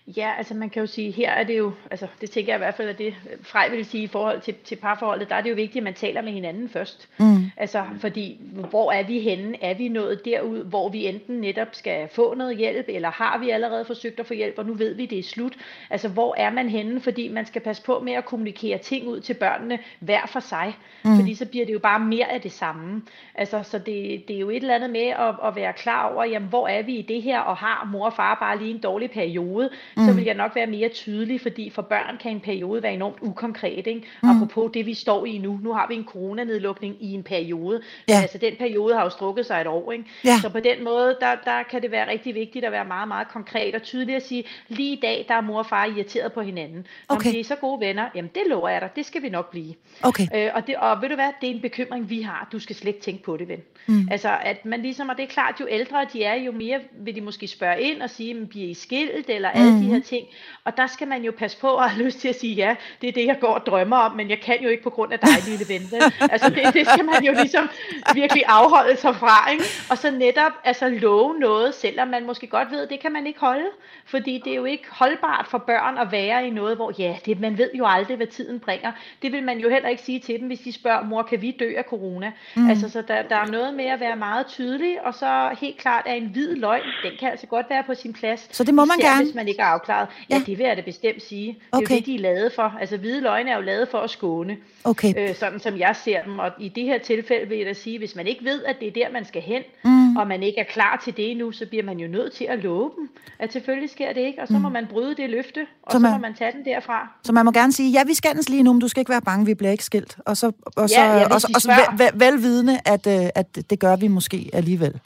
[0.07, 2.65] Ja, altså man kan jo sige, her er det jo, altså det tænker jeg i
[2.65, 5.51] hvert fald, at det Frej vil sige i forhold til, til parforholdet, der er det
[5.51, 7.09] jo vigtigt, at man taler med hinanden først.
[7.19, 7.51] Mm.
[7.57, 9.65] Altså fordi, hvor er vi henne?
[9.65, 13.51] Er vi nået derud, hvor vi enten netop skal få noget hjælp, eller har vi
[13.51, 15.53] allerede forsøgt at få hjælp, og nu ved vi, det er slut?
[15.91, 17.01] Altså hvor er man henne?
[17.01, 20.77] Fordi man skal passe på med at kommunikere ting ud til børnene hver for sig.
[21.05, 21.17] Mm.
[21.17, 23.03] Fordi så bliver det jo bare mere af det samme.
[23.35, 26.25] Altså så det, det er jo et eller andet med at, at være klar over,
[26.25, 28.81] jamen hvor er vi i det her, og har mor og far bare lige en
[28.81, 29.71] dårlig periode?
[29.97, 30.07] Mm.
[30.07, 33.17] så vil jeg nok være mere tydelig, fordi for børn kan en periode være enormt
[33.21, 33.87] ukonkret.
[33.87, 34.05] Ikke?
[34.23, 34.29] Mm.
[34.29, 35.59] Apropos det, vi står i nu.
[35.63, 37.83] Nu har vi en coronanedlukning i en periode.
[38.09, 38.21] Ja.
[38.21, 39.93] Altså den periode har jo strukket sig et år.
[39.93, 40.05] Ikke?
[40.25, 40.39] Ja.
[40.43, 43.29] Så på den måde, der, der kan det være rigtig vigtigt at være meget, meget
[43.29, 46.41] konkret og tydelig at sige, lige i dag, der er mor og far irriteret på
[46.41, 46.87] hinanden.
[47.09, 47.29] Okay.
[47.29, 49.51] Om det er så gode venner, jamen det lover jeg dig, det skal vi nok
[49.51, 49.75] blive.
[50.03, 50.27] Okay.
[50.35, 52.49] Øh, og, det, og ved du hvad, det er en bekymring, vi har.
[52.53, 53.61] Du skal slet ikke tænke på det, ven.
[53.87, 54.09] Mm.
[54.11, 57.15] Altså, at man ligesom, og det er klart, jo ældre de er, jo mere vil
[57.15, 59.82] de måske spørge ind og sige, bliver I skilt, eller mm.
[59.83, 60.27] De her ting.
[60.65, 63.09] Og der skal man jo passe på at have lyst til at sige, ja, det
[63.09, 65.19] er det, jeg går og drømmer om, men jeg kan jo ikke på grund af
[65.19, 66.03] dig, lille ven.
[66.21, 67.69] Altså det, det skal man jo ligesom
[68.15, 69.51] virkelig afholde sig fra.
[69.51, 69.65] Ikke?
[69.91, 73.41] Og så netop altså love noget, selvom man måske godt ved, det kan man ikke
[73.41, 73.67] holde.
[74.05, 77.41] Fordi det er jo ikke holdbart for børn at være i noget, hvor ja, det,
[77.41, 78.93] man ved jo aldrig, hvad tiden bringer.
[79.23, 81.57] Det vil man jo heller ikke sige til dem, hvis de spørger, mor, kan vi
[81.61, 82.33] dø af corona?
[82.57, 82.71] Mm.
[82.71, 86.07] Altså, så der, der er noget med at være meget tydelig, og så helt klart,
[86.07, 88.57] at en hvid løgn, den kan altså godt være på sin plads.
[88.57, 89.25] Så det må man gerne?
[89.25, 90.09] hvis man ikke er afklaret.
[90.31, 91.47] Ja, ja, det vil jeg da bestemt sige.
[91.47, 91.91] Det er okay.
[91.91, 92.75] jo det, de er lavet for.
[92.81, 94.57] Altså hvide løgne er jo lavet for at skåne.
[94.85, 95.15] Okay.
[95.17, 96.39] Øh, sådan som jeg ser dem.
[96.39, 98.89] Og i det her tilfælde vil jeg da sige, hvis man ikke ved, at det
[98.89, 100.17] er der, man skal hen, mm.
[100.17, 102.59] og man ikke er klar til det endnu, så bliver man jo nødt til at
[102.59, 104.43] love dem, at selvfølgelig sker det ikke.
[104.43, 104.61] Og så mm.
[104.61, 107.09] må man bryde det løfte, og så, man, så må man tage den derfra.
[107.25, 109.23] Så man må gerne sige, ja, vi skændes lige nu, men du skal ikke være
[109.23, 110.17] bange, vi bliver ikke skilt.
[110.27, 113.71] Og så, og så, ja, ja, og så, og så vel, velvidende, at, øh, at
[113.71, 115.01] det gør vi måske alligevel.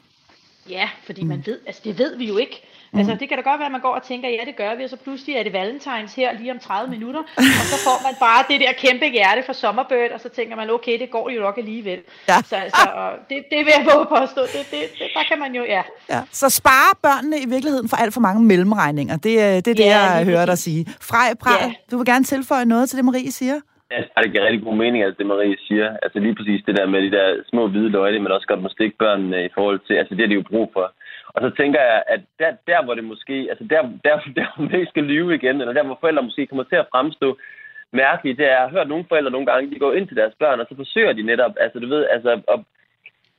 [0.70, 1.28] Ja, fordi mm.
[1.28, 2.62] man ved, altså det ved vi jo ikke.
[2.92, 2.98] Mm.
[2.98, 4.84] Altså det kan da godt være, at man går og tænker, ja det gør vi,
[4.84, 7.20] og så pludselig er det valentines her lige om 30 minutter,
[7.60, 10.70] og så får man bare det der kæmpe hjerte for Sommerbird, og så tænker man,
[10.70, 12.00] okay, det går jo nok alligevel.
[12.28, 12.38] Ja.
[12.50, 12.88] Så altså,
[13.30, 15.82] det, det vil jeg våge påstå, det, det, det, der kan man jo, ja.
[16.10, 16.20] ja.
[16.32, 19.78] Så spare børnene i virkeligheden for alt for mange mellemregninger, det, øh, det er det,
[19.78, 20.86] ja, jeg hører dig sige.
[21.00, 21.72] Frej, Prej, ja.
[21.90, 23.60] du vil gerne tilføje noget til det, Marie siger?
[23.90, 25.88] Ja, det giver rigtig god mening, altså det Marie siger.
[26.04, 28.68] Altså lige præcis det der med de der små hvide løgne, men også godt må
[28.68, 30.86] stikke børnene i forhold til, altså det er det jo brug for.
[31.36, 34.64] Og så tænker jeg, at der, der hvor det måske, altså der, der, der hvor
[34.70, 37.38] man skal lyve igen, eller der hvor forældre måske kommer til at fremstå
[37.92, 40.34] mærkeligt, det er, jeg har hørt nogle forældre nogle gange, de går ind til deres
[40.38, 42.60] børn, og så forsøger de netop, altså du ved, altså at,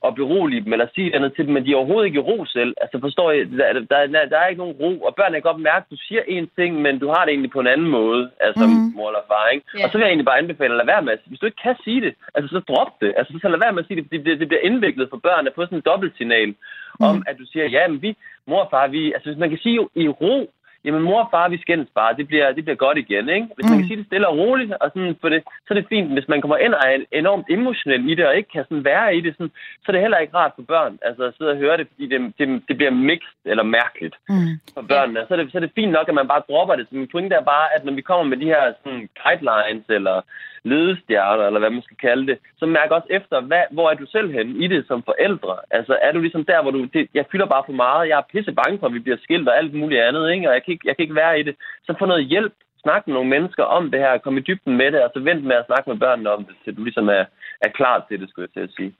[0.06, 2.44] at berolige dem, eller sige andet til dem, men de er overhovedet ikke i ro
[2.44, 2.74] selv.
[2.82, 5.84] Altså forstår jeg, der, der, der, er ikke nogen ro, og børnene kan godt mærke,
[5.84, 8.64] at du siger en ting, men du har det egentlig på en anden måde, altså
[8.66, 8.92] mm.
[8.96, 9.66] mor eller far, ikke?
[9.74, 9.84] Yeah.
[9.84, 11.76] Og så vil jeg egentlig bare anbefale at lade være med, hvis du ikke kan
[11.84, 14.22] sige det, altså så drop det, altså så lad være med at sige det, det
[14.22, 16.54] bliver, det bliver indviklet for børnene på sådan en dobbeltsignal,
[16.98, 17.06] mm.
[17.06, 19.58] om at du siger, ja, men vi, mor og far, vi, altså hvis man kan
[19.58, 20.52] sige jo i ro,
[20.88, 23.46] jamen mor og far, vi skændes bare, det bliver, det bliver godt igen, ikke?
[23.54, 23.70] Hvis mm.
[23.70, 26.12] man kan sige det stille og roligt, og sådan, for det, så er det fint.
[26.16, 29.16] Hvis man kommer ind og er enormt emotionel i det, og ikke kan sådan være
[29.16, 31.56] i det, sådan, så er det heller ikke rart for børn, altså at sidde og
[31.64, 34.54] høre det, fordi det, det, det bliver mixed eller mærkeligt mm.
[34.74, 35.20] for børnene.
[35.28, 36.86] Så er, det, så er det fint nok, at man bare dropper det.
[36.88, 40.16] Så min pointe er bare, at når vi kommer med de her sådan, guidelines, eller
[40.64, 44.06] ledestjerner, eller hvad man skal kalde det, så mærk også efter, hvad, hvor er du
[44.06, 45.56] selv henne i det som forældre?
[45.70, 48.30] Altså, er du ligesom der, hvor du, det, jeg fylder bare for meget, jeg er
[48.32, 50.48] pisse bange for, at vi bliver skilt og alt muligt andet, ikke?
[50.48, 51.56] og jeg kan, ikke, jeg kan ikke være i det.
[51.82, 54.92] Så få noget hjælp, snak med nogle mennesker om det her, kom i dybden med
[54.92, 57.24] det, og så vent med at snakke med børnene om det, til du ligesom er,
[57.60, 58.92] er klar til det, skulle jeg til at sige.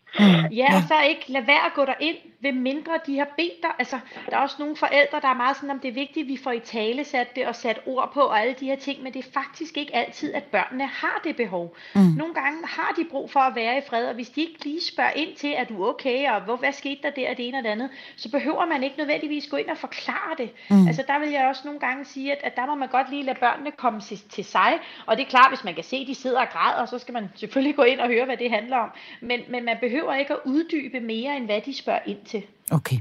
[0.60, 3.70] Ja, og så ikke lad være at gå ind, ved mindre de har bedt dig.
[3.78, 3.98] Altså,
[4.30, 6.38] der er også nogle forældre, der er meget sådan, om det er vigtigt, at vi
[6.44, 9.12] får i tale sat det og sat ord på og alle de her ting, men
[9.12, 11.76] det er faktisk ikke altid, at børnene har det behov.
[11.94, 12.00] Mm.
[12.16, 14.82] Nogle gange har de brug for at være i fred, og hvis de ikke lige
[14.92, 17.58] spørger ind til, at du er okay, og hvor, hvad skete der der, det ene
[17.58, 20.50] og det andet, så behøver man ikke nødvendigvis gå ind og forklare det.
[20.70, 20.86] Mm.
[20.86, 23.22] Altså, der vil jeg også nogle gange sige, at, at der må man godt lige
[23.22, 24.72] lade børnene komme til, til sig,
[25.06, 27.12] og det er klart, hvis man kan se, at de sidder og græder, så skal
[27.14, 28.90] man selvfølgelig gå ind og høre, hvad det handler om.
[29.20, 32.42] Men, men man behøver ikke at uddybe mere, end hvad de spørger ind til.
[32.70, 32.96] Okay.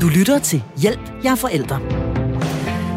[0.00, 2.17] Du lytter til Hjælp, jeg er forældre.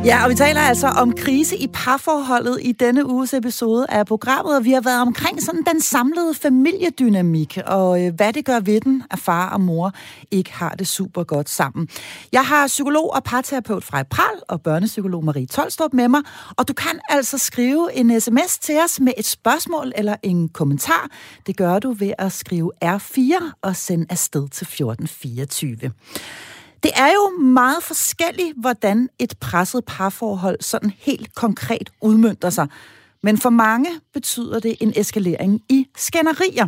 [0.05, 4.55] Ja, og vi taler altså om krise i parforholdet i denne uges episode af programmet,
[4.55, 8.81] og vi har været omkring sådan den samlede familiedynamik, og øh, hvad det gør ved
[8.81, 9.93] den, at far og mor
[10.31, 11.89] ikke har det super godt sammen.
[12.31, 16.21] Jeg har psykolog og parterapeut Frej Pral og børnepsykolog Marie Tolstrup med mig,
[16.57, 21.09] og du kan altså skrive en sms til os med et spørgsmål eller en kommentar.
[21.47, 25.91] Det gør du ved at skrive R4 og sende afsted til 1424.
[26.83, 32.67] Det er jo meget forskelligt, hvordan et presset parforhold sådan helt konkret udmyndter sig.
[33.23, 36.67] Men for mange betyder det en eskalering i skænderier.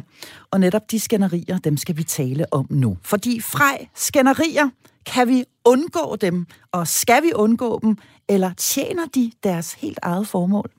[0.52, 2.98] Og netop de skænderier, dem skal vi tale om nu.
[3.04, 4.70] Fordi fra skænderier,
[5.06, 7.98] kan vi undgå dem, og skal vi undgå dem,
[8.30, 10.72] eller tjener de deres helt eget formål?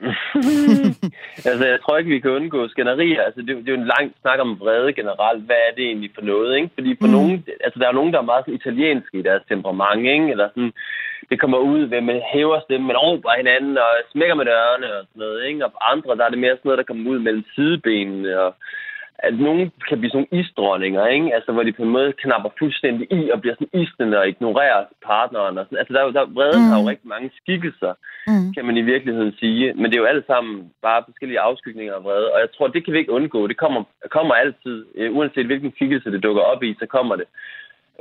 [1.48, 3.22] altså, jeg tror ikke, vi kan undgå skænderier.
[3.22, 5.42] Altså, det, det er jo en lang snak om vrede generelt.
[5.44, 6.70] Hvad er det egentlig for noget, ikke?
[6.74, 7.12] Fordi for mm.
[7.12, 10.30] nogen, altså, der er nogen, der er meget sådan italienske i deres temperament, ikke?
[10.30, 10.72] Eller sådan,
[11.30, 14.88] det kommer ud ved, at man hæver stemmen, man råber hinanden og smækker med dørene
[14.96, 15.64] og sådan noget, ikke?
[15.66, 18.54] Og andre, der er det mere sådan noget, der kommer ud mellem sidebenene og
[19.22, 21.34] at nogen kan blive sådan nogle isdronninger, ikke?
[21.34, 24.84] Altså, hvor de på en måde knapper fuldstændig i og bliver sådan isnende og ignorerer
[25.06, 25.58] partneren.
[25.58, 25.78] Og sådan.
[25.78, 26.70] Altså, der, der vreden mm.
[26.70, 27.92] har jo rigtig mange skikkelser,
[28.26, 28.52] mm.
[28.54, 29.74] kan man i virkeligheden sige.
[29.74, 32.32] Men det er jo alle sammen bare forskellige afskygninger af vrede.
[32.34, 33.46] Og jeg tror, det kan vi ikke undgå.
[33.46, 34.76] Det kommer, kommer altid.
[34.98, 37.26] Uh, uanset hvilken skikkelse det dukker op i, så kommer det.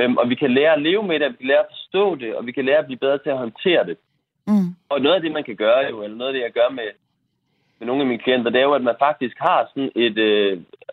[0.04, 2.36] Um, og vi kan lære at leve med det, vi kan lære at forstå det,
[2.36, 3.98] og vi kan lære at blive bedre til at håndtere det.
[4.48, 4.70] Mm.
[4.90, 6.90] Og noget af det, man kan gøre jo, eller noget af det, jeg gør med,
[7.80, 10.52] med nogle af mine klienter, det er jo, at man faktisk har sådan et, øh,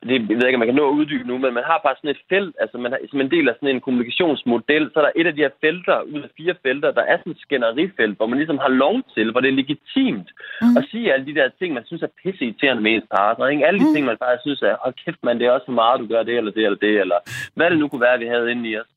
[0.09, 1.97] det, jeg ved ikke, om man kan nå at uddybe nu, men man har bare
[1.99, 5.05] sådan et felt, altså man har, som en del af sådan en kommunikationsmodel, så er
[5.05, 8.17] der et af de her felter, ud af fire felter, der er sådan et skænderifelt,
[8.17, 10.29] hvor man ligesom har lov til, hvor det er legitimt
[10.63, 10.77] mm.
[10.79, 13.47] at sige alle de der ting, man synes er pisse irriterende med ens partner.
[13.47, 13.67] Ikke?
[13.67, 13.95] Alle de mm.
[13.95, 16.23] ting, man bare synes er, hold kæft man, det er også for meget, du gør
[16.23, 17.19] det, eller det, eller det, eller
[17.55, 18.91] hvad det nu kunne være, vi havde inde i os.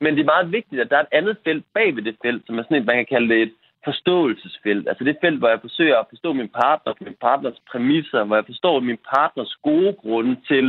[0.00, 2.46] Men det er meget vigtigt, at der er et andet felt bag ved det felt,
[2.46, 3.52] som er sådan et, man kan kalde det et
[3.84, 4.88] forståelsesfelt.
[4.88, 8.46] Altså det felt, hvor jeg forsøger at forstå min partner, min partners præmisser, hvor jeg
[8.46, 10.66] forstår min partners gode grunde til,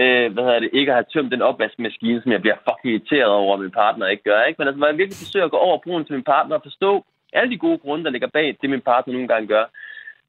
[0.00, 3.32] øh, hvad hedder det, ikke at have tømt den opvaskemaskine, som jeg bliver fucking irriteret
[3.42, 4.42] over, at min partner ikke gør.
[4.42, 4.58] Ikke?
[4.58, 7.04] Men altså, hvor jeg virkelig forsøger at gå over broen til min partner og forstå
[7.32, 9.64] alle de gode grunde, der ligger bag det, min partner nogle gange gør.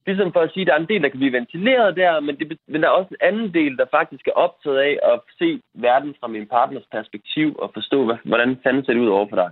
[0.07, 2.35] Ligesom for at sige, at der er en del, der kan blive ventileret der, men,
[2.39, 5.61] det, men der er også en anden del, der faktisk er optaget af at se
[5.73, 9.51] verden fra min partners perspektiv og forstå, hvordan fanden ser det ud over for dig.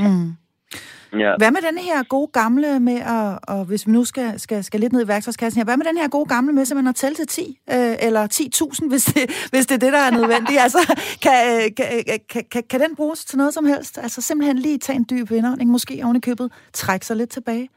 [0.00, 0.30] Mm.
[1.12, 1.34] Ja.
[1.38, 4.80] Hvad med den her gode gamle med, at, og hvis vi nu skal, skal, skal
[4.80, 7.16] lidt ned i værktøjskassen her, hvad med den her gode gamle med, man har talt
[7.16, 8.26] til 10, øh, eller
[8.82, 10.60] 10.000, hvis det, hvis det er det, der er nødvendigt?
[10.66, 13.98] altså, kan, kan, kan, kan, kan den bruges til noget som helst?
[13.98, 17.68] Altså simpelthen lige tage en dyb indånding, måske oven i købet, trække sig lidt tilbage?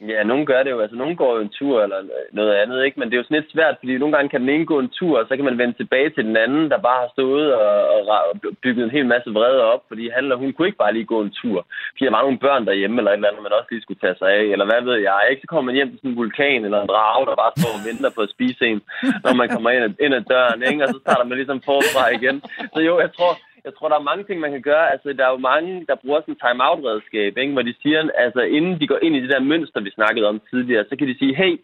[0.00, 0.80] Ja, nogen gør det jo.
[0.80, 2.00] Altså, nogen går jo en tur eller
[2.32, 3.00] noget andet, ikke?
[3.00, 4.88] Men det er jo sådan lidt svært, fordi nogle gange kan den ene gå en
[4.88, 8.06] tur, og så kan man vende tilbage til den anden, der bare har stået og,
[8.08, 11.12] og, bygget en hel masse vrede op, fordi han eller hun kunne ikke bare lige
[11.14, 13.70] gå en tur, fordi der var nogle børn derhjemme eller et eller andet, man også
[13.70, 15.18] lige skulle tage sig af, eller hvad ved jeg.
[15.30, 17.72] Ikke så kommer man hjem til sådan en vulkan eller en drage, der bare står
[17.78, 18.80] og venter på at spise en,
[19.24, 20.84] når man kommer ind, ind ad døren, ikke?
[20.84, 22.36] Og så starter man ligesom forfra igen.
[22.74, 23.32] Så jo, jeg tror,
[23.64, 24.92] jeg tror, der er mange ting, man kan gøre.
[24.92, 27.52] Altså, der er jo mange, der bruger sådan en time-out-redskab, ikke?
[27.52, 30.40] hvor de siger, altså inden de går ind i det der mønster, vi snakkede om
[30.50, 31.54] tidligere, så kan de sige, hey,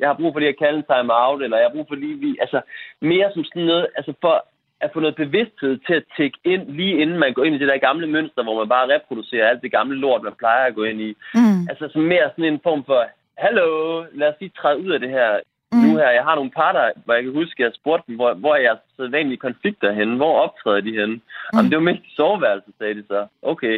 [0.00, 2.18] jeg har brug for lige at kalde en time-out, eller jeg har brug for lige,
[2.24, 2.60] vi, altså
[3.00, 4.36] mere som sådan noget, altså for
[4.80, 7.68] at få noget bevidsthed til at tække ind, lige inden man går ind i det
[7.68, 10.82] der gamle mønster, hvor man bare reproducerer alt det gamle lort, man plejer at gå
[10.82, 11.16] ind i.
[11.34, 11.62] Mm.
[11.70, 13.06] Altså som mere sådan en form for,
[13.38, 13.68] hallo,
[14.12, 15.40] lad os lige træde ud af det her
[15.72, 15.78] mm.
[15.78, 16.10] nu her.
[16.18, 18.60] Jeg har nogle parter, hvor jeg kan huske, at jeg spurgte dem, hvor, hvor er
[18.60, 20.16] jeres sædvanlige konflikter henne?
[20.16, 21.14] Hvor optræder de henne?
[21.14, 21.54] Mm.
[21.54, 23.26] Jamen, det var mest i soveværelset, sagde de så.
[23.42, 23.76] Okay.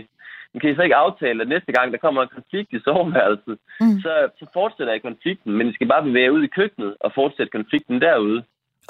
[0.60, 4.00] kan I så ikke aftale, at næste gang, der kommer en konflikt i soveværelset, mm.
[4.04, 7.50] så, så fortsætter I konflikten, men I skal bare bevæge ud i køkkenet og fortsætte
[7.50, 8.42] konflikten derude.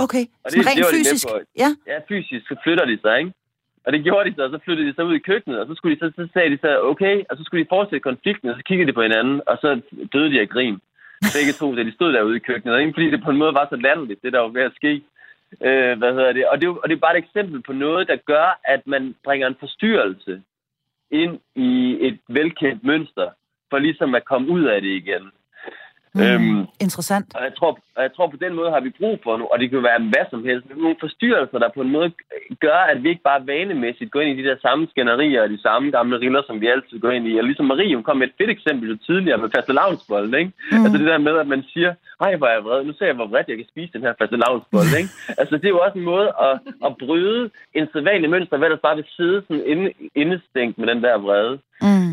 [0.05, 1.27] Okay, og det, rent det fysisk?
[1.29, 1.71] De ja.
[1.93, 3.33] ja, fysisk, så flytter de sig, ikke?
[3.87, 5.75] Og det gjorde de så, og så flyttede de så ud i køkkenet, og så,
[5.75, 8.57] skulle de så, så sagde de så, okay, og så skulle de fortsætte konflikten, og
[8.57, 9.81] så kiggede de på hinanden, og så
[10.13, 10.79] døde de af grin.
[11.21, 12.75] Begge to, da de stod derude i køkkenet.
[12.75, 14.75] Og ikke fordi det på en måde var så latterligt, det der var ved at
[14.75, 15.03] ske.
[15.63, 16.49] Øh, hvad hedder det?
[16.49, 19.47] Og, det, og det er bare et eksempel på noget, der gør, at man bringer
[19.47, 20.43] en forstyrrelse
[21.11, 23.31] ind i et velkendt mønster,
[23.71, 25.31] for ligesom at komme ud af det igen.
[26.15, 27.27] Mm, øhm, interessant.
[27.37, 29.59] Og jeg, tror, og jeg tror, på den måde har vi brug for nu, og
[29.59, 32.11] det kan være hvad som helst, nogle forstyrrelser, der på en måde
[32.61, 35.63] gør, at vi ikke bare vanemæssigt går ind i de der samme skænderier og de
[35.63, 37.39] samme gamle riller, som vi altid går ind i.
[37.39, 40.53] Og ligesom Marie, hun kom med et fedt eksempel jo tidligere med fastelavnsbollen, ikke?
[40.73, 40.85] Mm.
[40.85, 41.91] Altså det der med, at man siger,
[42.23, 44.15] hej, hvor er jeg vred, nu ser jeg, hvor vredt jeg kan spise den her
[44.19, 45.11] fastelavnsbolle, ikke?
[45.41, 46.55] altså det er jo også en måde at,
[46.87, 51.03] at bryde en sædvanlig mønster, hvad der bare vil sidde sådan inde, indestængt med den
[51.03, 51.59] der vrede.
[51.83, 52.13] Mm.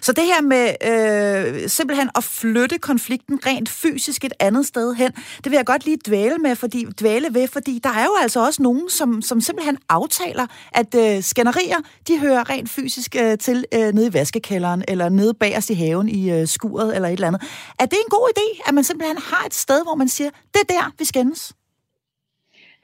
[0.00, 5.12] Så det her med øh, simpelthen at flytte konflikten rent fysisk et andet sted hen,
[5.12, 8.46] det vil jeg godt lige dvæle med, fordi dvæle ved, fordi der er jo altså
[8.46, 11.76] også nogen, som, som simpelthen aftaler, at øh, skænderier,
[12.08, 16.08] de hører rent fysisk øh, til øh, nede i vaskekælderen, eller nede bagerst i haven
[16.08, 17.42] i øh, skuret, eller et eller andet.
[17.78, 20.60] Er det en god idé, at man simpelthen har et sted, hvor man siger, det
[20.60, 21.52] er der, vi skændes?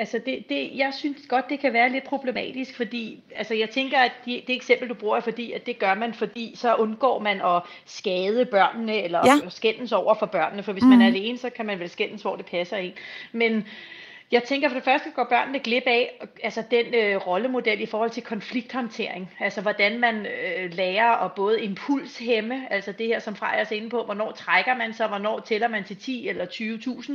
[0.03, 3.99] Altså det, det, jeg synes godt, det kan være lidt problematisk, fordi altså jeg tænker,
[3.99, 7.19] at det, det eksempel, du bruger, er fordi, at det gør man, fordi så undgår
[7.19, 9.49] man at skade børnene, eller ja.
[9.49, 10.89] skændes over for børnene, for hvis mm.
[10.89, 12.93] man er alene, så kan man vel skændes, hvor det passer ind.
[13.33, 13.69] Men
[14.33, 18.11] jeg tænker for det første går børnene glip af altså den øh, rollemodel i forhold
[18.11, 19.31] til konflikthåndtering.
[19.41, 23.91] Altså hvordan man øh, lærer at både impulshæmme, altså det her som Freja er inde
[23.91, 27.13] på, hvornår trækker man sig, hvornår tæller man til 10 eller 20.000.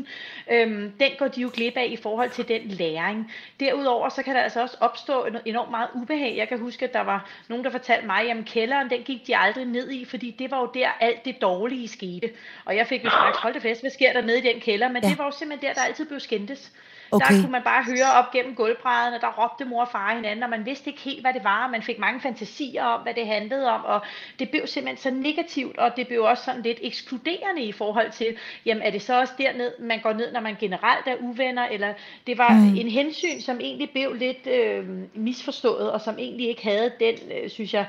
[0.54, 3.32] Øhm, den går de jo glip af i forhold til den læring.
[3.60, 6.38] Derudover så kan der altså også opstå enormt meget ubehag.
[6.38, 9.38] Jeg kan huske, at der var nogen, der fortalte mig, at kælderen, den gik de
[9.38, 12.30] aldrig ned i, fordi det var jo der alt det dårlige skete.
[12.66, 14.88] Og jeg fik jo straks, hold det fest, hvad sker der nede i den kælder?
[14.88, 15.10] Men ja.
[15.10, 16.72] det var jo simpelthen der, der altid blev skændtes.
[17.12, 17.36] Okay.
[17.36, 20.44] Der kunne man bare høre op gennem gulvbrædderne, og der råbte mor og far hinanden,
[20.44, 23.14] og man vidste ikke helt, hvad det var, og man fik mange fantasier om, hvad
[23.14, 24.02] det handlede om, og
[24.40, 28.38] det blev simpelthen så negativt, og det blev også sådan lidt ekskluderende i forhold til,
[28.66, 31.94] jamen er det så også derned, man går ned, når man generelt er uvenner, eller
[32.28, 32.76] det var mm.
[32.76, 37.50] en hensyn, som egentlig blev lidt øh, misforstået, og som egentlig ikke havde den, øh,
[37.50, 37.86] synes jeg,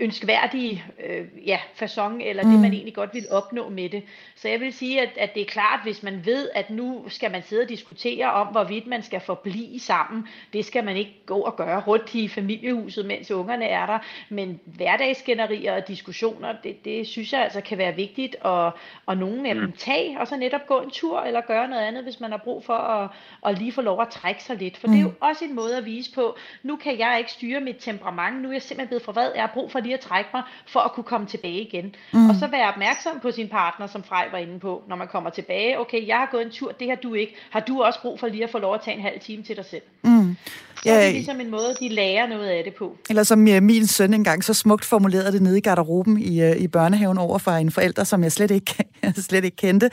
[0.00, 2.50] ønskværdige øh, ja, fasong, eller mm.
[2.50, 4.02] det man egentlig godt vil opnå med det.
[4.36, 7.30] Så jeg vil sige, at, at det er klart, hvis man ved, at nu skal
[7.30, 11.38] man sidde og diskutere om, hvorvidt man skal forblive sammen, det skal man ikke gå
[11.40, 17.06] og gøre rundt i familiehuset, mens ungerne er der, men hverdagsskænderier og diskussioner, det, det
[17.06, 18.72] synes jeg altså kan være vigtigt, og,
[19.06, 19.60] og nogen af mm.
[19.60, 22.38] dem tage, og så netop gå en tur, eller gøre noget andet, hvis man har
[22.38, 23.10] brug for at,
[23.46, 24.92] at lige få lov at trække sig lidt, for mm.
[24.92, 25.16] det er jo mm.
[25.20, 28.52] også en måde at vise på, nu kan jeg ikke styre mit temperament, nu er
[28.52, 30.42] jeg simpelthen blevet for vred, jeg har brug for lige at trække mig,
[30.72, 31.94] for at kunne komme tilbage igen.
[32.12, 32.30] Mm.
[32.30, 35.30] Og så være opmærksom på sin partner, som Frej var inde på, når man kommer
[35.30, 35.80] tilbage.
[35.80, 37.34] Okay, jeg har gået en tur, det har du ikke.
[37.50, 39.56] Har du også brug for lige at få lov at tage en halv time til
[39.56, 39.82] dig selv?
[40.04, 40.36] Mm.
[40.76, 42.96] Så ja, er det ligesom en måde, de lærer noget af det på.
[43.08, 46.56] Eller som uh, min søn engang så smukt formulerede det nede i garderoben i, uh,
[46.56, 49.90] i børnehaven over for en forælder, som jeg slet ikke, jeg slet ikke kendte.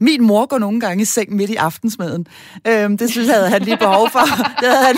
[0.00, 2.26] Min mor går nogle gange i seng midt i aftensmaden.
[2.68, 4.20] Øhm, det synes jeg, havde han lige behov for.
[4.60, 4.96] Det havde han,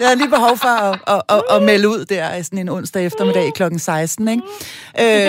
[0.00, 3.06] jeg havde lige behov for at, at, at, at melde ud der sådan en onsdag
[3.06, 3.62] eftermiddag kl.
[3.78, 4.28] 16.
[4.28, 4.42] Ikke?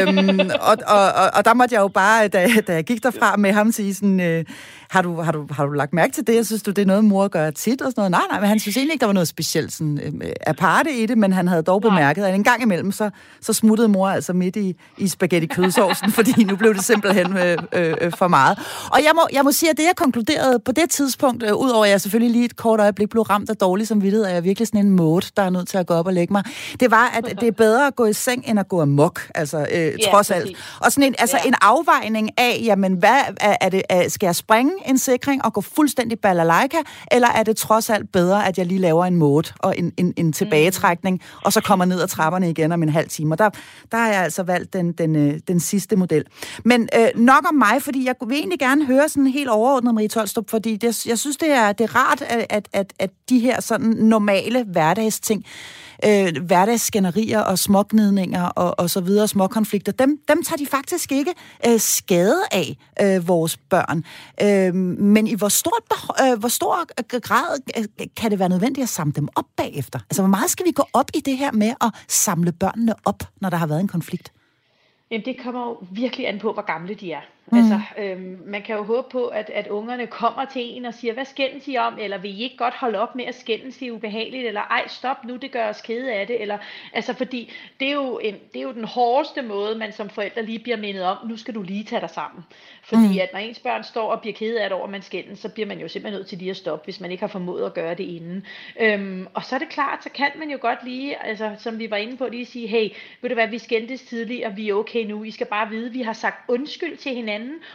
[0.01, 3.35] Øhm, og, og, og, og der måtte jeg jo bare, da, da jeg gik derfra
[3.35, 4.45] med ham, sige sådan, øh,
[4.91, 6.35] har du, har, du, har du lagt mærke til det?
[6.35, 8.11] Jeg synes du, det er noget, mor gør tit og sådan noget?
[8.11, 11.05] Nej, nej, men han synes egentlig ikke, der var noget specielt sådan, øh, aparte i
[11.05, 13.09] det, men han havde dog bemærket, at en gang imellem, så,
[13.41, 17.57] så smuttede mor altså midt i, i spaghetti kødsovsen, fordi nu blev det simpelthen øh,
[17.73, 18.59] øh, for meget.
[18.91, 21.85] Og jeg må, jeg må sige, at det, jeg konkluderede på det tidspunkt, øh, udover
[21.85, 24.67] at jeg selvfølgelig lige et kort øjeblik blev ramt af dårlig samvittighed, at jeg virkelig
[24.67, 26.43] sådan en måde, der er nødt til at gå op og lægge mig,
[26.79, 29.67] det var, at det er bedre at gå i seng, end at gå amok, altså
[29.71, 30.57] øh, ja, trods alt.
[30.79, 31.47] Og sådan en, altså ja.
[31.47, 35.53] en afvejning af, jamen, hvad er, er det, er, skal jeg springe en sikring og
[35.53, 36.77] gå fuldstændig balalaika,
[37.11, 40.13] eller er det trods alt bedre, at jeg lige laver en måde og en, en,
[40.17, 41.39] en tilbagetrækning, mm.
[41.45, 43.33] og så kommer ned ad trapperne igen om en halv time.
[43.33, 43.49] Og der,
[43.91, 46.25] der har jeg altså valgt den, den, øh, den sidste model.
[46.65, 50.07] Men øh, nok om mig, fordi jeg vil egentlig gerne høre sådan helt overordnet, Marie
[50.07, 53.61] Tolstrup, fordi det, jeg synes, det er, det er rart, at, at, at de her
[53.61, 55.45] sådan normale hverdagsting,
[56.05, 61.33] øh, hverdagsskænderier og smågnidninger og, og så videre, småkonflikter, dem, dem tager de faktisk ikke
[61.67, 64.03] øh, skade af, øh, vores børn.
[64.41, 64.75] Øh,
[65.15, 65.83] men i hvor, stort,
[66.23, 69.99] øh, hvor stor grad øh, kan det være nødvendigt at samle dem op bagefter?
[70.09, 73.23] Altså, hvor meget skal vi gå op i det her med at samle børnene op,
[73.41, 74.31] når der har været en konflikt?
[75.11, 77.21] Jamen, det kommer jo virkelig an på, hvor gamle de er.
[77.51, 77.57] Mm.
[77.57, 81.13] Altså, øhm, man kan jo håbe på, at, at ungerne kommer til en og siger,
[81.13, 81.97] hvad skændes I om?
[81.99, 84.47] Eller vil I ikke godt holde op med at skændes, det er ubehageligt?
[84.47, 86.41] Eller ej, stop nu, det gør os kede af det.
[86.41, 86.57] Eller,
[86.93, 90.45] altså, fordi det er, jo en, det er jo den hårdeste måde, man som forældre
[90.45, 92.43] lige bliver mindet om, nu skal du lige tage dig sammen.
[92.83, 93.19] Fordi mm.
[93.21, 95.67] at når ens børn står og bliver kede af det over, man skændes, så bliver
[95.67, 97.95] man jo simpelthen nødt til lige at stoppe, hvis man ikke har formået at gøre
[97.95, 98.45] det inden.
[98.79, 101.91] Øhm, og så er det klart, så kan man jo godt lige, altså, som vi
[101.91, 102.89] var inde på, lige sige, hey,
[103.21, 106.01] ved du hvad, vi skændtes tidligere, vi er okay nu, I skal bare vide, vi
[106.01, 107.30] har sagt undskyld til hinanden,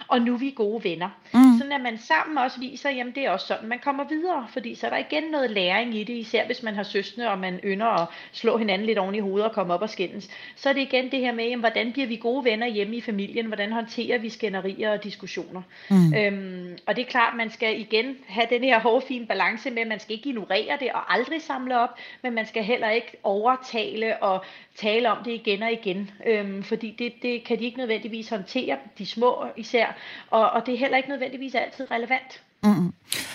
[0.09, 1.09] og nu er vi gode venner.
[1.35, 1.59] Mm.
[1.59, 4.75] Sådan at man sammen også viser, jamen det er også sådan, man kommer videre, fordi
[4.75, 7.61] så er der igen noget læring i det, især hvis man har søsne, og man
[7.65, 10.31] ynder at slå hinanden lidt oven i hovedet og komme op og skændes.
[10.57, 13.01] Så er det igen det her med, jamen, hvordan bliver vi gode venner hjemme i
[13.01, 15.63] familien, hvordan håndterer vi skænderier og diskussioner.
[15.91, 16.15] Mm.
[16.15, 19.89] Øhm, og det er klart, man skal igen have den her hårfine balance med, at
[19.89, 24.23] man skal ikke ignorere det og aldrig samle op, men man skal heller ikke overtale
[24.23, 24.45] og
[24.77, 28.77] tale om det igen og igen, øhm, fordi det, det kan de ikke nødvendigvis håndtere,
[28.99, 29.87] de små især,
[30.31, 32.43] og, og det er heller ikke nødvendigvis altid relevant.
[32.63, 32.93] Mm.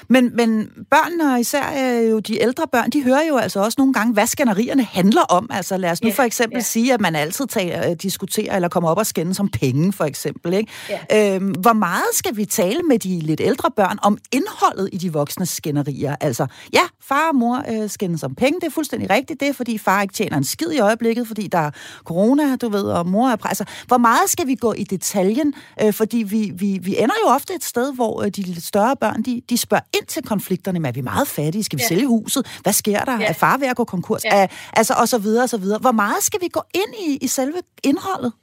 [0.08, 3.76] Men, men børnene, og især øh, jo de ældre børn, de hører jo altså også
[3.78, 5.48] nogle gange, hvad skænderierne handler om.
[5.50, 6.66] Altså lad os nu yeah, for eksempel yeah.
[6.66, 10.06] sige, at man altid tager, øh, diskuterer eller kommer op og skændes om penge, for
[10.06, 10.54] eksempel.
[10.54, 10.72] Ikke?
[11.12, 11.36] Yeah.
[11.36, 15.14] Øhm, hvor meget skal vi tale med de lidt ældre børn om indholdet i de
[15.14, 16.16] voksne skænderier?
[16.22, 19.40] Altså, ja, far og mor øh, skændes om penge, det er fuldstændig rigtigt.
[19.40, 21.72] Det er, fordi far ikke tjener en skid i øjeblikket, fordi der er
[22.04, 23.66] corona, du ved, og mor er presser.
[23.88, 25.54] Hvor meget skal vi gå i detaljen?
[25.84, 28.96] Øh, fordi vi, vi, vi ender jo ofte et sted, hvor øh, de lidt større
[28.96, 31.64] børn, de, de spørger ind til konflikterne med, er vi meget fattige?
[31.64, 31.88] Skal vi ja.
[31.88, 32.60] sælge huset?
[32.64, 33.20] Hvad sker der?
[33.20, 33.26] Ja.
[33.26, 34.26] Er far ved at gå konkurs?
[34.26, 34.44] Ja.
[34.44, 35.80] Er, altså, og så videre, og så videre.
[35.80, 38.34] Hvor meget skal vi gå ind i, i selve indholdet?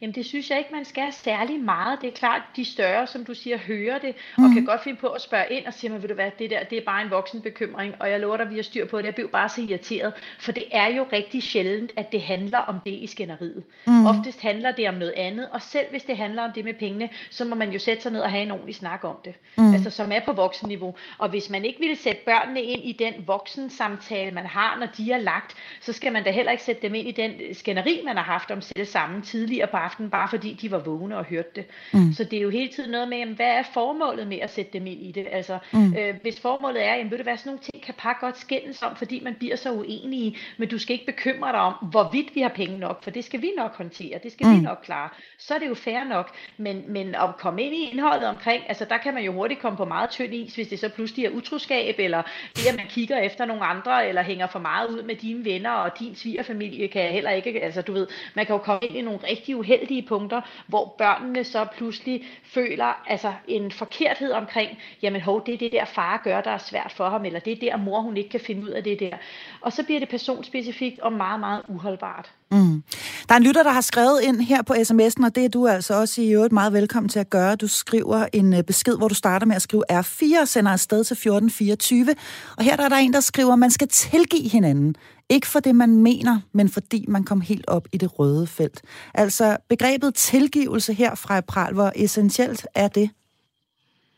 [0.00, 1.98] Jamen det synes jeg ikke, man skal særlig meget.
[2.00, 4.54] Det er klart, de større, som du siger, hører det, og mm.
[4.54, 6.64] kan godt finde på at spørge ind og sige, men ved du hvad, det der,
[6.64, 9.04] det er bare en voksen bekymring, og jeg lover dig, vi har styr på det.
[9.04, 12.80] Jeg bliver bare så irriteret, for det er jo rigtig sjældent, at det handler om
[12.84, 13.64] det i skænderiet.
[13.86, 14.06] Mm.
[14.06, 17.08] Oftest handler det om noget andet, og selv hvis det handler om det med pengene,
[17.30, 19.34] så må man jo sætte sig ned og have en ordentlig snak om det.
[19.56, 19.74] Mm.
[19.74, 20.94] Altså som er på voksenniveau.
[21.18, 25.12] Og hvis man ikke vil sætte børnene ind i den voksensamtale, man har, når de
[25.12, 28.16] er lagt, så skal man da heller ikke sætte dem ind i den skænderi, man
[28.16, 31.50] har haft om selv sammen tidligere på aftenen, bare fordi de var vågne og hørte
[31.54, 31.64] det.
[31.92, 32.12] Mm.
[32.12, 34.72] Så det er jo hele tiden noget med, jamen, hvad er formålet med at sætte
[34.72, 35.26] dem ind i det?
[35.32, 35.94] Altså, mm.
[35.98, 38.82] øh, hvis formålet er, jamen, ved du hvad, sådan nogle ting kan par godt skændes
[38.82, 42.40] om, fordi man bliver så uenige, men du skal ikke bekymre dig om, hvorvidt vi
[42.40, 44.56] har penge nok, for det skal vi nok håndtere, det skal mm.
[44.56, 45.08] vi nok klare.
[45.38, 48.84] Så er det jo fair nok, men, men at komme ind i indholdet omkring, altså
[48.84, 51.30] der kan man jo hurtigt komme på meget tynd is, hvis det så pludselig er
[51.30, 52.22] utroskab, eller
[52.56, 55.70] det, at man kigger efter nogle andre, eller hænger for meget ud med dine venner,
[55.70, 59.00] og din svigerfamilie kan heller ikke, altså du ved, man kan jo komme ind i
[59.00, 59.73] nogle rigtig uheldige
[60.08, 64.70] punkter, hvor børnene så pludselig føler altså en forkerthed omkring,
[65.02, 67.52] jamen hov, det er det der far gør, der er svært for ham, eller det
[67.52, 69.16] er der mor, hun ikke kan finde ud af det der.
[69.60, 72.30] Og så bliver det personspecifikt og meget, meget uholdbart.
[72.50, 72.82] Mm.
[73.28, 75.66] Der er en lytter, der har skrevet ind her på sms'en, og det er du
[75.66, 77.56] altså også i øvrigt meget velkommen til at gøre.
[77.56, 81.04] Du skriver en øh, besked, hvor du starter med at skrive R4 og sender afsted
[81.04, 82.14] til 1424.
[82.56, 84.96] Og her der er der en, der skriver, at man skal tilgive hinanden.
[85.30, 88.82] Ikke for det, man mener, men fordi man kom helt op i det røde felt.
[89.14, 93.10] Altså, begrebet tilgivelse her fra Pral, hvor essentielt er det?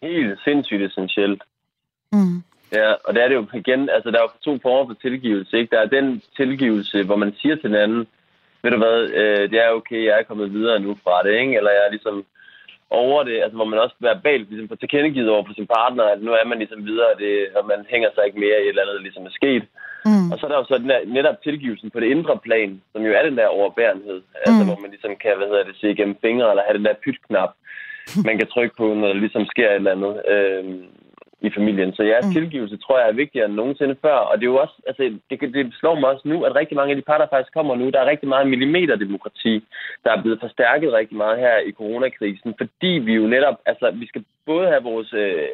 [0.03, 1.43] Helt sindssygt essentielt.
[2.13, 2.43] Mm.
[2.73, 5.59] Ja, og der er det jo igen, altså der er jo to former for tilgivelse,
[5.59, 5.77] ikke?
[5.77, 8.07] Der er den tilgivelse, hvor man siger til den anden,
[8.63, 11.57] ved du hvad, øh, det er okay, jeg er kommet videre nu fra det, ikke?
[11.57, 12.25] Eller jeg er ligesom
[12.91, 16.23] over det, altså hvor man også verbalt ligesom får tilkendegivet over for sin partner, at
[16.23, 18.83] nu er man ligesom videre, det, og man hænger sig ikke mere i et eller
[18.83, 19.65] andet, ligesom er sket.
[20.09, 20.31] Mm.
[20.31, 23.03] Og så er der jo så den der, netop tilgivelsen på det indre plan, som
[23.07, 24.59] jo er den der overbærenhed, altså, mm.
[24.59, 27.03] altså hvor man ligesom kan, hvad hedder det, se igennem fingre, eller have den der
[27.05, 27.53] pytknap,
[28.29, 30.15] man kan trykke på, når der ligesom sker et eller andet.
[30.35, 30.65] Øh,
[31.41, 31.95] i familien.
[31.95, 32.32] Så ja, mm.
[32.32, 34.16] tilgivelse tror jeg er vigtigere end nogensinde før.
[34.30, 36.91] Og det er jo også, altså, det, det slår mig også nu, at rigtig mange
[36.91, 39.64] af de par, der faktisk kommer nu, der er rigtig meget millimeterdemokrati,
[40.05, 44.07] der er blevet forstærket rigtig meget her i coronakrisen, fordi vi jo netop, altså, vi
[44.07, 45.49] skal både have vores, øh,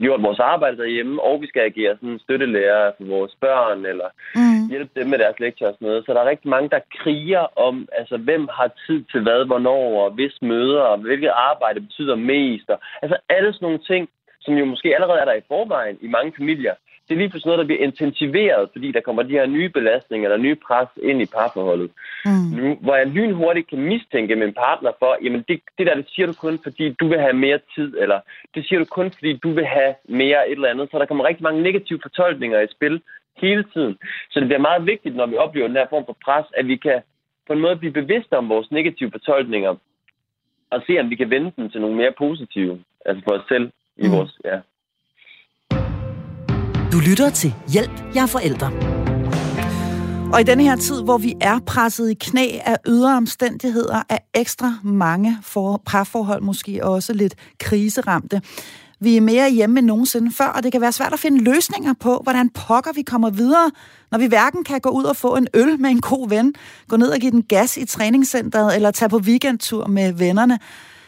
[0.00, 4.68] gjort vores arbejde derhjemme, og vi skal agere sådan støttelærer for vores børn, eller mm.
[4.70, 6.06] hjælpe dem med deres lektier og sådan noget.
[6.06, 10.04] Så der er rigtig mange, der kriger om, altså, hvem har tid til hvad, hvornår,
[10.04, 12.70] og hvis møder, og hvilket arbejde betyder mest.
[12.70, 14.08] Og, altså, alle sådan nogle ting,
[14.46, 16.74] som jo måske allerede er der i forvejen i mange familier,
[17.08, 20.28] det er lige pludselig noget, der bliver intensiveret, fordi der kommer de her nye belastninger
[20.28, 21.90] eller nye pres ind i parforholdet.
[22.24, 22.48] Mm.
[22.58, 26.26] Nu, hvor jeg lynhurtigt kan mistænke min partner for, jamen det, det der, det siger
[26.26, 28.20] du kun, fordi du vil have mere tid, eller
[28.54, 30.90] det siger du kun, fordi du vil have mere et eller andet.
[30.90, 33.02] Så der kommer rigtig mange negative fortolkninger i spil
[33.36, 33.98] hele tiden.
[34.30, 36.76] Så det bliver meget vigtigt, når vi oplever den her form for pres, at vi
[36.76, 37.00] kan
[37.46, 39.74] på en måde blive bevidste om vores negative fortolkninger,
[40.70, 43.70] og se, om vi kan vende dem til nogle mere positive, altså for os selv
[43.98, 44.12] i mm.
[44.12, 44.56] vores, ja.
[46.92, 48.72] Du lytter til Hjælp, jeg er forældre.
[50.32, 54.18] Og i denne her tid, hvor vi er presset i knæ af ydre omstændigheder, er
[54.34, 58.42] ekstra mange for, parforhold måske også lidt kriseramte.
[59.00, 61.94] Vi er mere hjemme end nogensinde før, og det kan være svært at finde løsninger
[62.00, 63.70] på, hvordan pokker vi kommer videre,
[64.10, 66.54] når vi hverken kan gå ud og få en øl med en god ven,
[66.88, 70.58] gå ned og give den gas i træningscenteret eller tage på weekendtur med vennerne.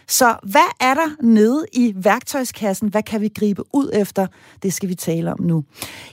[0.09, 2.88] Så hvad er der nede i værktøjskassen?
[2.88, 4.26] Hvad kan vi gribe ud efter?
[4.62, 5.64] Det skal vi tale om nu.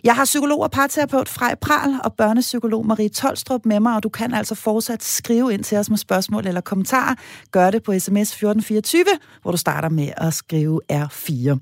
[0.03, 4.09] Jeg har psykolog og parterapeut Frej Pral og børnepsykolog Marie Tolstrup med mig, og du
[4.09, 7.15] kan altså fortsat skrive ind til os med spørgsmål eller kommentarer.
[7.51, 9.05] Gør det på sms 1424,
[9.41, 11.57] hvor du starter med at skrive R4.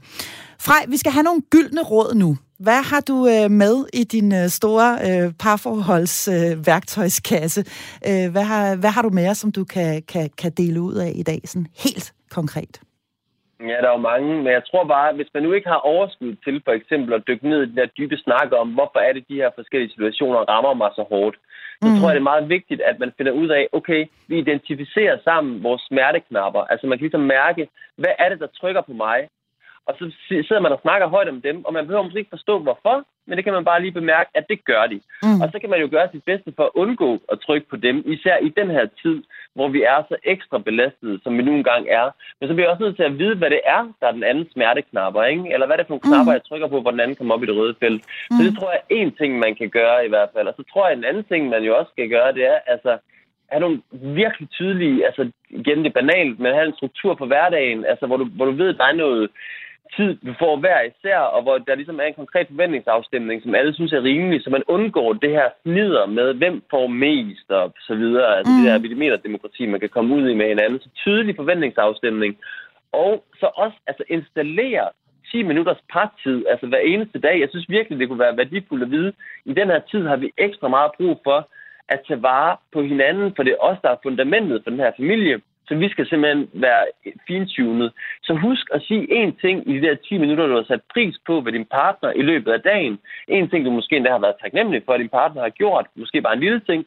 [0.60, 2.38] Frej, vi skal have nogle gyldne råd nu.
[2.60, 7.66] Hvad har du øh, med i din øh, store øh, parforholdsværktøjskasse?
[8.08, 10.94] Øh, øh, hvad, har, hvad har du med, som du kan, kan, kan dele ud
[10.94, 12.74] af i dag, sådan helt konkret?
[13.70, 16.36] Ja, der er jo mange, men jeg tror bare, hvis man nu ikke har overskud
[16.46, 19.24] til for eksempel at dykke ned i den der dybe snak om, hvorfor er det,
[19.30, 21.38] de her forskellige situationer rammer mig så hårdt,
[21.82, 21.98] så mm.
[21.98, 25.64] tror jeg, det er meget vigtigt, at man finder ud af, okay, vi identificerer sammen
[25.64, 26.62] vores smerteknapper.
[26.72, 27.68] Altså man kan ligesom mærke,
[28.02, 29.20] hvad er det, der trykker på mig?
[29.88, 32.60] Og så sidder man og snakker højt om dem, og man behøver måske ikke forstå,
[32.60, 35.00] hvorfor, men det kan man bare lige bemærke, at det gør de.
[35.24, 35.42] Mm.
[35.42, 38.04] Og så kan man jo gøre sit bedste for at undgå at trykke på dem,
[38.06, 39.24] især i den her tid,
[39.56, 42.06] hvor vi er så ekstra belastede, som vi nu engang er.
[42.40, 44.24] Men så bliver jeg også nødt til at vide, hvad det er, der er den
[44.24, 45.54] anden smerteknapper, ikke?
[45.54, 46.38] Eller hvad det er for nogle knapper, mm.
[46.38, 48.02] jeg trykker på, hvor den anden kommer op i det røde felt.
[48.06, 48.36] Mm.
[48.36, 50.48] Så det tror jeg er en ting, man kan gøre i hvert fald.
[50.48, 52.92] Og så tror jeg, en anden ting, man jo også skal gøre, det er, altså,
[53.52, 57.86] have nogle virkelig tydelige, altså igen det er banalt, men have en struktur på hverdagen,
[57.92, 59.30] altså hvor du, hvor du ved, der er noget,
[59.98, 63.74] tid, vi får hver især, og hvor der ligesom er en konkret forventningsafstemning, som alle
[63.74, 67.96] synes er rimelig, så man undgår det her snider med, hvem får mest og så
[67.96, 68.38] videre.
[68.38, 68.58] Altså mm.
[68.58, 70.80] det der millimeterdemokrati, man kan komme ud i med hinanden.
[70.80, 72.38] Så tydelig forventningsafstemning.
[72.92, 74.90] Og så også altså installere
[75.32, 77.40] 10 minutters partid, altså hver eneste dag.
[77.40, 79.14] Jeg synes virkelig, det kunne være værdifuldt at vide.
[79.46, 81.50] I den her tid har vi ekstra meget brug for
[81.90, 84.92] at tage vare på hinanden, for det er os, der er fundamentet for den her
[84.98, 85.42] familie.
[85.68, 86.84] Så vi skal simpelthen være
[87.28, 87.92] fintunet.
[88.24, 91.16] Så husk at sige én ting i de der 10 minutter, du har sat pris
[91.28, 93.00] på ved din partner i løbet af dagen.
[93.28, 95.86] En ting, du måske endda har været taknemmelig for, at din partner har gjort.
[95.96, 96.86] Måske bare en lille ting.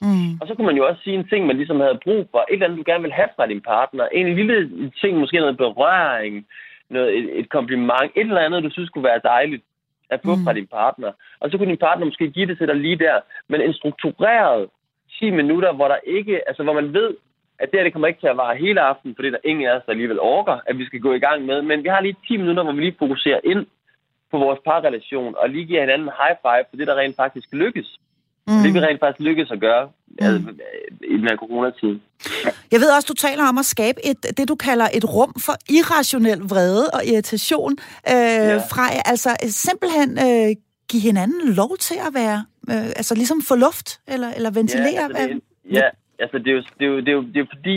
[0.00, 0.32] Mm.
[0.40, 2.38] Og så kunne man jo også sige en ting, man ligesom havde brug for.
[2.38, 4.04] Et eller andet, du gerne vil have fra din partner.
[4.12, 6.46] En lille ting, måske noget berøring,
[6.90, 8.10] noget, et, et kompliment.
[8.14, 9.62] Et eller andet, du synes kunne være dejligt
[10.10, 10.44] at få mm.
[10.44, 11.12] fra din partner.
[11.40, 13.20] Og så kunne din partner måske give det til dig lige der.
[13.48, 14.68] Men en struktureret
[15.18, 17.14] 10 minutter, hvor der ikke, altså hvor man ved,
[17.58, 19.66] at det her det kommer ikke til at vare hele aften, fordi der er ingen
[19.68, 21.62] af os, der alligevel orker, at vi skal gå i gang med.
[21.62, 23.66] Men vi har lige 10 minutter, hvor vi lige fokuserer ind
[24.30, 27.88] på vores parrelation, og lige giver hinanden high five for det, der rent faktisk lykkes.
[28.46, 28.62] Mm.
[28.62, 30.26] Det vi rent faktisk lykkes at gøre mm.
[30.26, 30.50] altså,
[31.12, 31.94] i den her coronatid.
[32.72, 35.54] Jeg ved også, du taler om at skabe et, det, du kalder et rum for
[35.78, 37.72] irrationel vrede og irritation
[38.08, 38.56] øh, ja.
[38.56, 39.30] fra, altså
[39.66, 40.56] simpelthen øh,
[40.90, 44.92] give hinanden lov til at være, øh, altså ligesom få luft, eller, eller ventilere.
[44.92, 45.40] Ja, altså, det,
[45.72, 45.88] ja,
[46.24, 47.76] altså det er jo, det er jo, det er jo, det er jo fordi,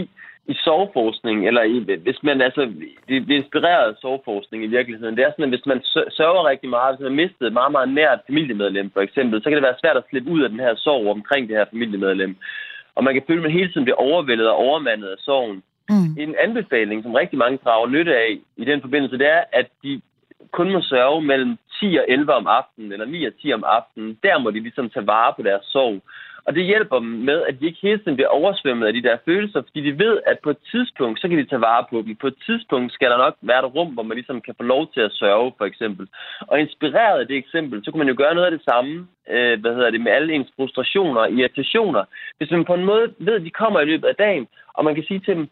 [0.53, 2.61] i soveforskning, eller i, hvis man, altså,
[3.07, 5.17] det, det er inspireret af soveforskning i virkeligheden.
[5.17, 5.81] Det er sådan, at hvis man
[6.19, 9.49] sørger rigtig meget, hvis man har mistet et meget, meget nært familiemedlem, for eksempel, så
[9.49, 12.35] kan det være svært at slippe ud af den her sorg omkring det her familiemedlem.
[12.95, 15.63] Og man kan føle, at man hele tiden bliver overvældet og overmandet af sorgen.
[15.89, 16.09] Mm.
[16.23, 20.01] En anbefaling, som rigtig mange drager nytte af i den forbindelse, det er, at de
[20.51, 24.17] kun må sørge mellem 10 og 11 om aftenen, eller 9 og 10 om aftenen.
[24.23, 26.01] Der må de ligesom tage vare på deres sorg.
[26.47, 29.17] Og det hjælper dem med, at de ikke hele tiden bliver oversvømmet af de der
[29.25, 32.15] følelser, fordi de ved, at på et tidspunkt, så kan de tage vare på dem.
[32.15, 34.83] På et tidspunkt skal der nok være et rum, hvor man ligesom kan få lov
[34.93, 36.07] til at sørge, for eksempel.
[36.51, 39.61] Og inspireret af det eksempel, så kan man jo gøre noget af det samme, øh,
[39.61, 42.03] hvad hedder det, med alle ens frustrationer og irritationer.
[42.37, 44.95] Hvis man på en måde ved, at de kommer i løbet af dagen, og man
[44.95, 45.47] kan sige til dem,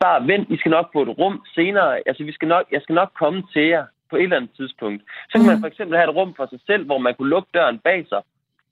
[0.00, 2.08] bare vent, I skal nok få et rum senere.
[2.08, 5.02] Altså, vi skal nok, jeg skal nok komme til jer på et eller andet tidspunkt.
[5.30, 5.62] Så kan man mhm.
[5.62, 8.22] for eksempel have et rum for sig selv, hvor man kunne lukke døren bag sig.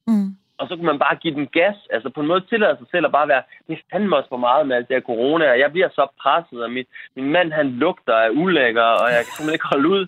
[0.07, 1.79] Mm og så kunne man bare give den gas.
[1.95, 4.43] Altså på en måde tillade sig selv at bare være, det er fandme også for
[4.49, 6.87] meget med alt det her corona, og jeg bliver så presset, og min,
[7.17, 10.05] min mand han lugter af ulækker, og jeg kan simpelthen ikke holde ud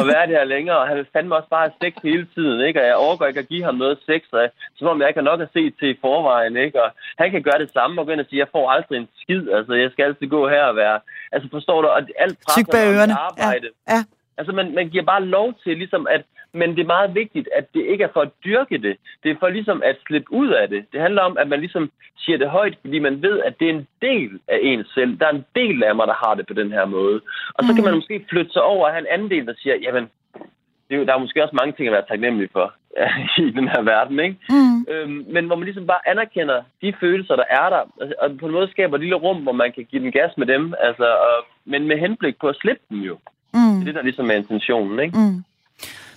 [0.00, 2.58] og være det her længere, og han vil fandme også bare have sex hele tiden,
[2.68, 2.80] ikke?
[2.80, 4.40] og jeg overgår ikke at give ham noget sex, og
[4.76, 6.82] som om jeg ikke har nok at se til i forvejen, ikke?
[6.84, 9.08] og han kan gøre det samme og gå ind og sige, jeg får aldrig en
[9.22, 11.00] skid, altså jeg skal altid gå her og være,
[11.32, 12.60] altså forstår du, og alt presser
[13.28, 13.68] arbejde.
[13.88, 13.94] Ja.
[13.94, 14.00] Ja.
[14.40, 16.22] Altså man, man giver bare lov til ligesom at
[16.52, 18.96] men det er meget vigtigt, at det ikke er for at dyrke det.
[19.22, 20.84] Det er for ligesom at slippe ud af det.
[20.92, 23.74] Det handler om, at man ligesom siger det højt, fordi man ved, at det er
[23.74, 25.18] en del af ens selv.
[25.18, 27.20] Der er en del af mig, der har det på den her måde.
[27.54, 27.96] Og så kan man mm.
[27.96, 30.04] måske flytte sig over og have en anden del, der siger, jamen,
[30.88, 32.74] det er jo, der er måske også mange ting at være taknemmelig for
[33.48, 34.36] i den her verden, ikke?
[34.50, 34.86] Mm.
[34.92, 37.82] Øhm, men hvor man ligesom bare anerkender de følelser, der er der,
[38.22, 40.46] og på en måde skaber et lille rum, hvor man kan give den gas med
[40.46, 43.18] dem, altså, og, men med henblik på at slippe dem jo.
[43.54, 43.60] Mm.
[43.60, 45.18] Det er det, der ligesom er intentionen, ikke?
[45.18, 45.44] Mm.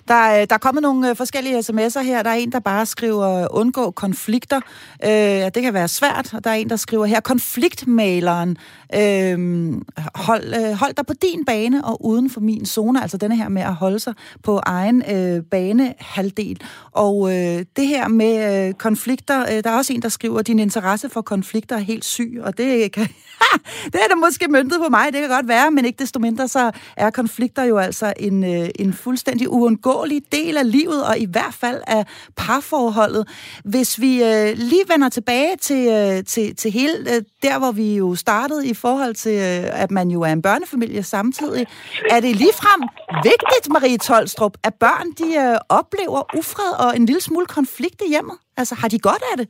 [0.08, 2.24] Der, øh, der er kommet nogle øh, forskellige sms'er her.
[2.24, 4.60] Der er en, der bare skriver, undgå konflikter.
[5.06, 6.34] Øh, det kan være svært.
[6.34, 8.58] Og der er en, der skriver her, konfliktmaleren.
[8.96, 9.74] Øh,
[10.16, 13.02] hold, øh, hold dig på din bane og uden for min zone.
[13.02, 16.62] Altså denne her med at holde sig på egen øh, banehalvdel.
[16.92, 20.60] Og øh, det her med øh, konflikter, øh, der er også en, der skriver, din
[20.60, 22.40] interesse for konflikter er helt syg.
[22.44, 23.08] Og det kan...
[23.94, 26.48] det er da måske myntet på mig, det kan godt være, men ikke desto mindre,
[26.48, 29.93] så er konflikter jo altså en, øh, en fuldstændig uundgåelig
[30.32, 33.28] del af livet, og i hvert fald af parforholdet.
[33.66, 37.96] Hvis vi øh, lige vender tilbage til, øh, til, til hele øh, der, hvor vi
[37.96, 41.68] jo startede i forhold til, øh, at man jo er en børnefamilie samtidig,
[42.10, 42.82] er det ligefrem
[43.24, 48.10] vigtigt, Marie Tolstrup, at børn de øh, oplever ufred og en lille smule konflikt i
[48.10, 48.36] hjemmet?
[48.58, 49.48] Altså, har de godt af det?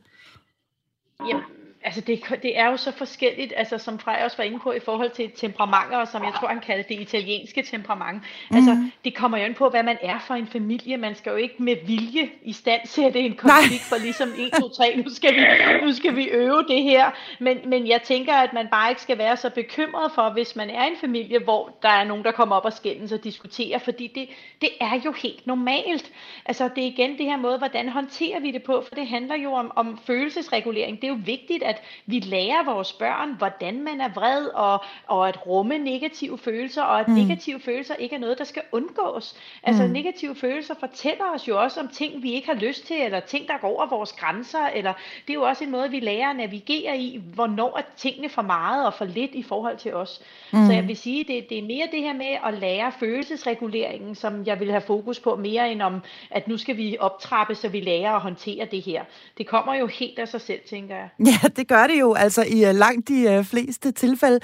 [1.28, 1.42] Jamen,
[1.84, 4.80] altså det, det er jo så forskelligt, altså som Frej også var inde på i
[4.80, 8.22] forhold til temperamenter, og som jeg tror, han kaldte det italienske temperament.
[8.50, 8.56] Mm.
[8.56, 8.92] Altså, mhm.
[9.04, 10.96] det kommer jo ind på, hvad man er for en familie.
[10.96, 13.98] Man skal jo ikke med vilje i stand sætte en konflikt Nej.
[13.98, 15.40] for ligesom 1, 2, 3, nu skal vi,
[15.86, 17.10] nu skal vi øve det her.
[17.40, 20.70] Men, men jeg tænker, at man bare ikke skal være så bekymret for, hvis man
[20.70, 24.06] er en familie, hvor der er nogen, der kommer op og skændes og diskuterer, fordi
[24.14, 24.28] det,
[24.60, 26.12] det er jo helt normalt.
[26.46, 29.36] Altså, det er igen det her måde, hvordan håndterer vi det på, for det handler
[29.36, 30.96] jo om, om følelsesregulering.
[30.96, 34.84] Det er jo vigtigt, at at vi lærer vores børn, hvordan man er vred, og,
[35.06, 37.14] og at rumme negative følelser, og at mm.
[37.14, 39.36] negative følelser ikke er noget, der skal undgås.
[39.62, 39.92] Altså mm.
[39.92, 43.48] negative følelser fortæller os jo også om ting, vi ikke har lyst til, eller ting,
[43.48, 44.92] der går over vores grænser, eller
[45.26, 48.42] det er jo også en måde, vi lærer at navigere i, hvornår er tingene for
[48.42, 50.20] meget og for lidt i forhold til os.
[50.52, 50.66] Mm.
[50.66, 54.46] Så jeg vil sige, det, det er mere det her med at lære følelsesreguleringen, som
[54.46, 57.80] jeg vil have fokus på, mere end om, at nu skal vi optrappe, så vi
[57.80, 59.04] lærer at håndtere det her.
[59.38, 61.08] Det kommer jo helt af sig selv, tænker jeg.
[61.18, 64.40] Ja, det gør det jo altså i uh, langt de uh, fleste tilfælde.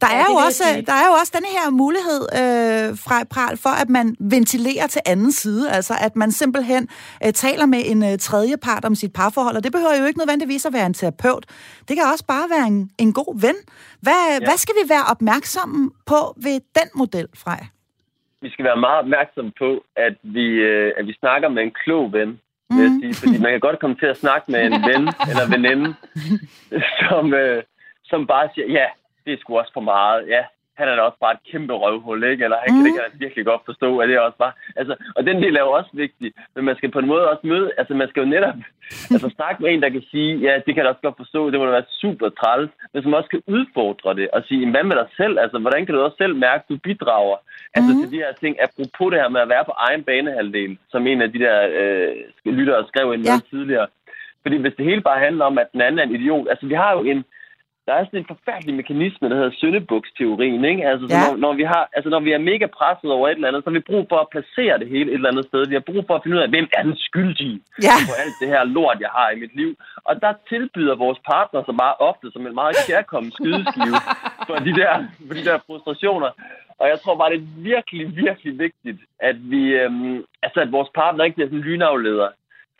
[0.00, 3.56] Der, ja, er jo også, der er jo også denne her mulighed uh, fra Pral
[3.56, 6.88] for, at man ventilerer til anden side, altså at man simpelthen
[7.24, 10.18] uh, taler med en uh, tredje part om sit parforhold, og det behøver jo ikke
[10.18, 11.44] nødvendigvis at være en terapeut.
[11.88, 13.56] Det kan også bare være en, en god ven.
[14.00, 14.38] Hvad, ja.
[14.46, 17.60] hvad skal vi være opmærksomme på ved den model, Frej?
[18.44, 22.12] Vi skal være meget opmærksomme på, at vi, øh, at vi snakker med en klog
[22.12, 22.40] ven,
[22.72, 22.78] mm.
[22.78, 23.14] vil jeg sige.
[23.20, 25.94] Fordi man kan godt komme til at snakke med en ven eller veninde,
[27.00, 27.62] som, øh,
[28.04, 28.86] som bare siger, ja,
[29.24, 30.28] det er sgu også for meget.
[30.28, 30.42] Ja,
[30.82, 32.44] han er da også bare et kæmpe røvhul, ikke?
[32.44, 32.84] Eller han kan, mm.
[32.84, 34.54] det kan han virkelig godt forstå, at det er også bare...
[34.80, 37.44] Altså, og den del er jo også vigtig, men man skal på en måde også
[37.52, 37.70] møde...
[37.78, 38.58] Altså, man skal jo netop
[39.14, 41.58] altså, snakke med en, der kan sige, ja, det kan jeg også godt forstå, det
[41.58, 44.96] må da være super træls, men som også kan udfordre det og sige, hvad med
[45.00, 45.34] dig selv?
[45.44, 47.36] Altså, hvordan kan du også selv mærke, at du bidrager
[47.76, 47.98] altså, mm.
[48.00, 51.22] til de her ting, apropos det her med at være på egen banehalvdel, som en
[51.22, 52.12] af de der øh,
[52.58, 53.36] lyttere skrev ind ja.
[53.50, 53.86] tidligere.
[54.42, 56.46] Fordi hvis det hele bare handler om, at den anden er en idiot...
[56.50, 57.24] Altså, vi har jo en
[57.86, 60.82] der er sådan en forfærdelig mekanisme, der hedder søndebuksteorien, ikke?
[60.90, 61.20] Altså, ja.
[61.22, 63.70] når, når, vi har, altså, når vi er mega presset over et eller andet, så
[63.70, 65.60] har vi brug for at placere det hele et eller andet sted.
[65.68, 67.58] Vi har brug for at finde ud af, hvem er den skyldige
[67.88, 67.96] ja.
[68.08, 69.70] på alt det her lort, jeg har i mit liv.
[70.08, 73.96] Og der tilbyder vores partner så meget ofte som en meget kærkommen skydeskive
[74.48, 74.92] for de, der,
[75.26, 76.30] for de der frustrationer.
[76.80, 80.90] Og jeg tror bare, det er virkelig, virkelig vigtigt, at vi, øhm, altså, at vores
[80.94, 82.28] partner ikke bliver sådan lynafleder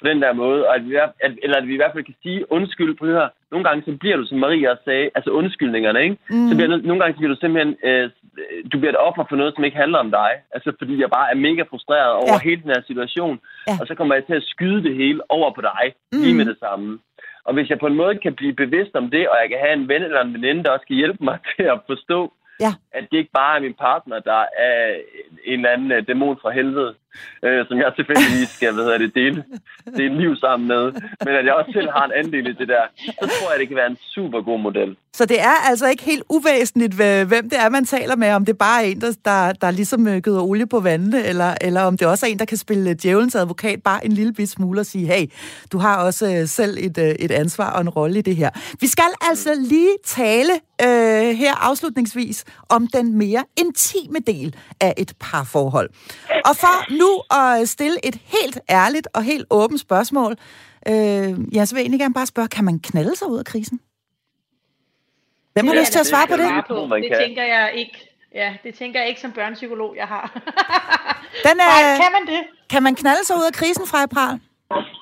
[0.02, 0.94] på den der måde, og at vi,
[1.26, 3.28] at, eller at vi i hvert fald kan sige undskyld på her.
[3.52, 6.16] Nogle gange så bliver du, som Maria også sagde, altså undskyldningerne, ikke?
[6.30, 6.48] Mm.
[6.48, 8.10] Så bliver, nogle gange så bliver du simpelthen, øh,
[8.72, 10.32] du bliver et offer for noget, som ikke handler om dig.
[10.54, 12.48] Altså fordi jeg bare er mega frustreret over ja.
[12.48, 13.74] hele den her situation, ja.
[13.80, 16.22] og så kommer jeg til at skyde det hele over på dig, mm.
[16.22, 16.98] lige med det samme.
[17.46, 19.76] Og hvis jeg på en måde kan blive bevidst om det, og jeg kan have
[19.80, 22.32] en ven eller en veninde, der også kan hjælpe mig til at forstå,
[22.64, 22.72] Ja.
[22.98, 25.00] At det ikke bare er min partner, der er
[25.44, 26.94] en eller anden uh, dæmon fra helvede,
[27.44, 29.44] øh, som jeg tilfældigvis skal hvad det, dele,
[29.96, 30.84] dele liv sammen med,
[31.24, 32.84] men at jeg også selv har en andel i det der,
[33.20, 34.96] så tror jeg, det kan være en super god model.
[35.14, 38.58] Så det er altså ikke helt uvæsentligt, hvem det er, man taler med, om det
[38.58, 41.96] bare er en, der, der, der ligesom øh, gøder olie på vandene, eller, eller om
[41.96, 44.80] det også er en, der kan spille øh, djævelens advokat bare en lille bit smule
[44.80, 45.26] og sige, hey,
[45.72, 48.50] du har også øh, selv et, et ansvar og en rolle i det her.
[48.80, 50.52] Vi skal altså lige tale
[50.82, 55.90] øh, her afslutningsvis om den mere intime del af et parforhold.
[56.44, 60.32] Og for nu at stille et helt ærligt og helt åbent spørgsmål,
[60.88, 63.44] øh, ja, så vil jeg egentlig gerne bare spørge, kan man knalde sig ud af
[63.44, 63.80] krisen?
[65.54, 66.48] Hvem har lyst til at svare på det?
[66.48, 67.96] Det, det tænker jeg ikke.
[68.34, 70.24] Ja, det tænker jeg ikke som børnepsykolog, jeg har.
[71.46, 72.42] Den er, Nej, kan man det?
[72.72, 74.40] Kan man knalde sig ud af krisen, fra Pral?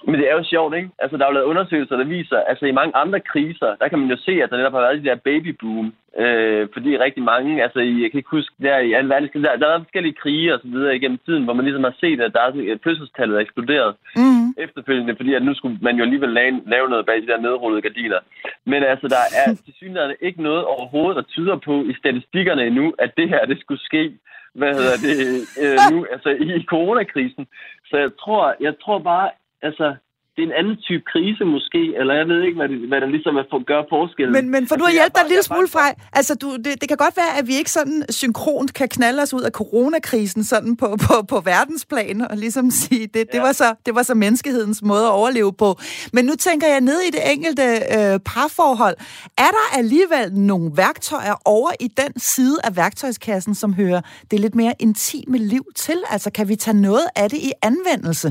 [0.07, 0.91] Men det er jo sjovt, ikke?
[1.03, 3.99] Altså, der er jo lavet undersøgelser, der viser, altså i mange andre kriser, der kan
[3.99, 7.63] man jo se, at der netop har været de der babyboom Øh, fordi rigtig mange,
[7.63, 10.61] altså jeg kan ikke huske, der i alle verden, der, der er forskellige krige og
[10.61, 13.41] så videre igennem tiden, hvor man ligesom har set, at der er sådan, fødselstallet er
[13.41, 14.49] eksploderet mm.
[14.65, 17.83] efterfølgende, fordi at nu skulle man jo alligevel lave, lave noget bag de der nedrullede
[17.83, 18.19] gardiner.
[18.65, 22.95] Men altså, der er til synligheden ikke noget overhovedet, der tyder på i statistikkerne endnu,
[22.99, 24.13] at det her, det skulle ske
[24.55, 25.19] hvad hedder det,
[25.63, 27.47] øh, nu, altså i coronakrisen.
[27.91, 29.31] Så jeg tror, jeg tror bare,
[29.63, 29.95] altså,
[30.41, 33.11] det er en anden type krise måske, eller jeg ved ikke, hvad det, hvad der
[33.17, 34.33] ligesom er for, gør forskellen.
[34.39, 36.87] Men, men for du har hjælpe dig en lille smule fra, altså du, det, det
[36.89, 40.77] kan godt være, at vi ikke sådan synkront kan knalde os ud af coronakrisen sådan
[40.77, 43.43] på, på, på verdensplan, og ligesom sige, det, det, ja.
[43.43, 45.71] var så, det var så menneskehedens måde at overleve på.
[46.13, 47.67] Men nu tænker jeg ned i det enkelte
[47.97, 48.97] øh, parforhold.
[49.39, 54.55] Er der alligevel nogle værktøjer over i den side af værktøjskassen, som hører det lidt
[54.55, 55.99] mere intime liv til?
[56.11, 58.29] Altså kan vi tage noget af det i anvendelse?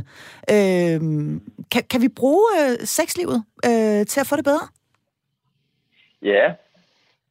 [0.52, 1.00] Øh,
[1.72, 4.66] kan, kan vi bruge øh, sexlivet øh, til at få det bedre?
[6.22, 6.46] Ja,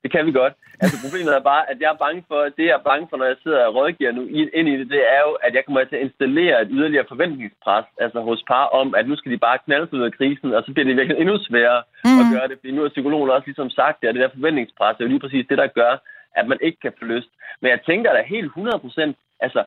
[0.02, 0.54] det kan vi godt.
[0.82, 3.28] Altså problemet er bare, at jeg er bange for, det jeg er bange for, når
[3.32, 4.22] jeg sidder og rådgiver nu
[4.58, 7.86] ind i det, det er jo, at jeg kommer til at installere et yderligere forventningspres
[8.04, 10.72] altså hos par om, at nu skal de bare knalde ud af krisen, og så
[10.72, 12.20] bliver det virkelig endnu sværere mm.
[12.20, 12.56] at gøre det.
[12.58, 15.46] Fordi nu har psykologen også ligesom sagt, at det der forventningspres er jo lige præcis
[15.50, 15.92] det, der gør,
[16.38, 17.30] at man ikke kan få lyst.
[17.60, 19.60] Men jeg tænker da helt 100 procent, altså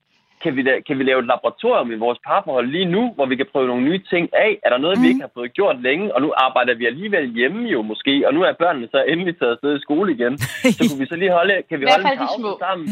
[0.44, 3.36] kan vi, da, kan vi lave et laboratorium i vores parforhold lige nu, hvor vi
[3.36, 4.52] kan prøve nogle nye ting af?
[4.66, 5.04] Er der noget, mm.
[5.04, 6.16] vi ikke har fået gjort længe?
[6.16, 9.52] Og nu arbejder vi alligevel hjemme jo måske, og nu er børnene så endelig taget
[9.52, 10.38] afsted i skole igen.
[10.78, 12.88] Så kunne vi så lige holde, kan vi holde en pause sammen?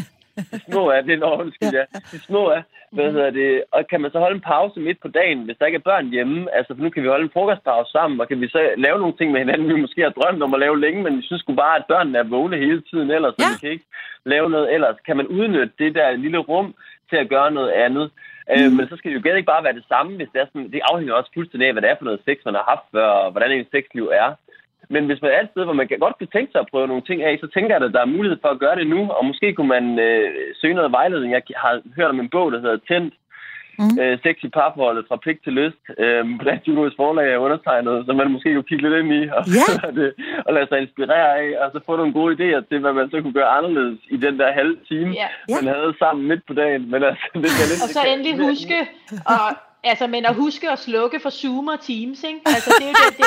[0.53, 1.85] De små er, det er en undskyld, ja.
[2.11, 3.13] De små er, hvad mhm.
[3.15, 5.81] hedder det, og kan man så holde en pause midt på dagen, hvis der ikke
[5.81, 6.55] er børn hjemme?
[6.57, 9.17] Altså, for nu kan vi holde en frokostpause sammen, og kan vi så lave nogle
[9.17, 11.53] ting med hinanden, vi måske har drømt om at lave længe, men vi synes sgu
[11.53, 13.51] bare, at børnene er vågne hele tiden ellers, så ja.
[13.53, 13.89] vi kan ikke
[14.25, 14.97] lave noget ellers.
[15.05, 16.73] Kan man udnytte det der lille rum
[17.09, 18.05] til at gøre noget andet.
[18.51, 18.65] Øh, mm.
[18.65, 20.71] Øh, men så skal det jo ikke bare være det samme, hvis det er sådan,
[20.73, 23.09] det afhænger også fuldstændig af, hvad det er for noget sex, man har haft før,
[23.23, 24.29] og hvordan ens sexliv er.
[24.93, 27.07] Men hvis man er et sted, hvor man godt kan tænke sig at prøve nogle
[27.09, 29.25] ting af, så tænker jeg, at der er mulighed for at gøre det nu, og
[29.25, 30.29] måske kunne man øh,
[30.61, 31.33] søge noget vejledning.
[31.33, 33.13] Jeg har hørt om en bog, der hedder Tændt,
[33.79, 33.99] mm.
[34.01, 38.11] øh, sex i parforholdet fra pligt til lyst øh, Dansk Psykologisk Forlag er undertegnet, så
[38.13, 39.69] man måske kunne kigge lidt ind i og, ja.
[39.99, 40.09] det,
[40.45, 43.17] og lade sig inspirere af, og så få nogle gode idéer til, hvad man så
[43.21, 45.27] kunne gøre anderledes i den der halve time, ja.
[45.57, 46.83] man havde sammen midt på dagen.
[46.91, 48.77] Men altså, det er lidt, og så endelig huske
[49.37, 49.49] at
[49.83, 52.39] Altså, men at huske at slukke for Zoom og Teams, ikke?
[52.45, 53.25] Altså, det er jo det,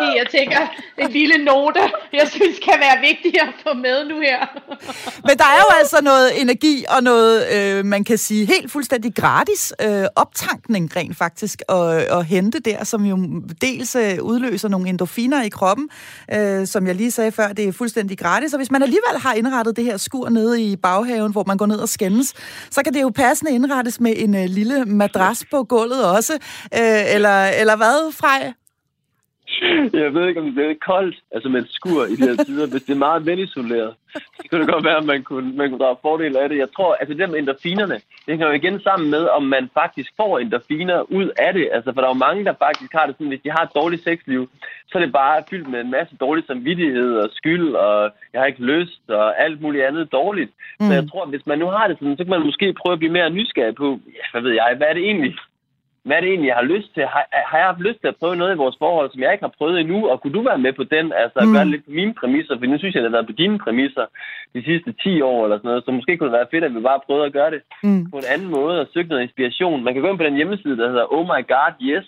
[0.00, 0.14] der er.
[0.14, 0.58] Jeg tænker,
[0.98, 1.80] en lille note,
[2.12, 4.38] jeg synes kan være vigtig at få med nu her.
[5.28, 9.14] Men der er jo altså noget energi og noget, øh, man kan sige, helt fuldstændig
[9.14, 14.88] gratis øh, optankning rent faktisk at, at hente der, som jo dels øh, udløser nogle
[14.88, 15.88] endorfiner i kroppen,
[16.32, 18.52] øh, som jeg lige sagde før, det er fuldstændig gratis.
[18.52, 21.66] Og hvis man alligevel har indrettet det her skur nede i baghaven, hvor man går
[21.66, 22.34] ned og skændes,
[22.70, 26.34] så kan det jo passende indrettes med en øh, lille madras på gulvet gulvet også?
[26.78, 28.52] Øh, eller, eller hvad, Frej?
[30.02, 32.66] Jeg ved ikke, om det bliver koldt, altså med et skur i de her tider.
[32.66, 33.94] Hvis det er meget velisoleret,
[34.36, 36.58] så kunne det godt være, at man kunne, man kunne drage fordel af det.
[36.58, 40.10] Jeg tror, altså det med endorfinerne, det hænger jo igen sammen med, om man faktisk
[40.16, 41.68] får endorfiner ud af det.
[41.72, 43.74] Altså, for der er jo mange, der faktisk har det sådan, hvis de har et
[43.74, 44.50] dårligt sexliv,
[44.88, 48.46] så er det bare fyldt med en masse dårlig samvittighed og skyld, og jeg har
[48.46, 50.50] ikke lyst, og alt muligt andet dårligt.
[50.80, 50.86] Mm.
[50.86, 52.98] Så jeg tror, hvis man nu har det sådan, så kan man måske prøve at
[52.98, 55.34] blive mere nysgerrig på, ja, hvad ved jeg, hvad er det egentlig,
[56.04, 57.02] hvad er det egentlig, jeg har lyst til?
[57.14, 59.46] Har, har jeg haft lyst til at prøve noget i vores forhold, som jeg ikke
[59.48, 59.98] har prøvet endnu?
[60.10, 61.06] Og kunne du være med på den?
[61.22, 61.54] Altså at mm.
[61.54, 62.54] gøre lidt på mine præmisser?
[62.58, 64.06] For nu synes jeg, at det har været på dine præmisser
[64.54, 65.84] de sidste 10 år eller sådan noget.
[65.84, 68.10] Så måske kunne det være fedt, at vi bare prøvede at gøre det mm.
[68.10, 69.84] på en anden måde og søge noget inspiration.
[69.84, 72.06] Man kan gå ind på den hjemmeside, der hedder Oh My God Yes,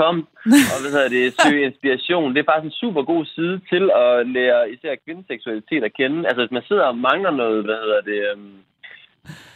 [0.00, 0.16] .com,
[0.72, 2.34] og hvad hedder det, søge inspiration.
[2.34, 6.18] Det er faktisk en super god side til at lære især kvindeseksualitet at kende.
[6.28, 8.52] Altså, hvis man sidder og mangler noget, hvad hedder det, um,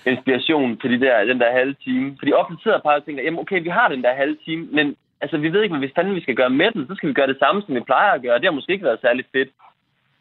[0.06, 2.16] inspiration til de der, den der halve time.
[2.18, 4.96] Fordi ofte sidder bare og tænker, jamen okay, vi har den der halve time, men
[5.20, 7.26] altså, vi ved ikke, hvis fanden vi skal gøre med den, så skal vi gøre
[7.32, 8.38] det samme, som vi plejer at gøre.
[8.38, 9.50] Det har måske ikke været særlig fedt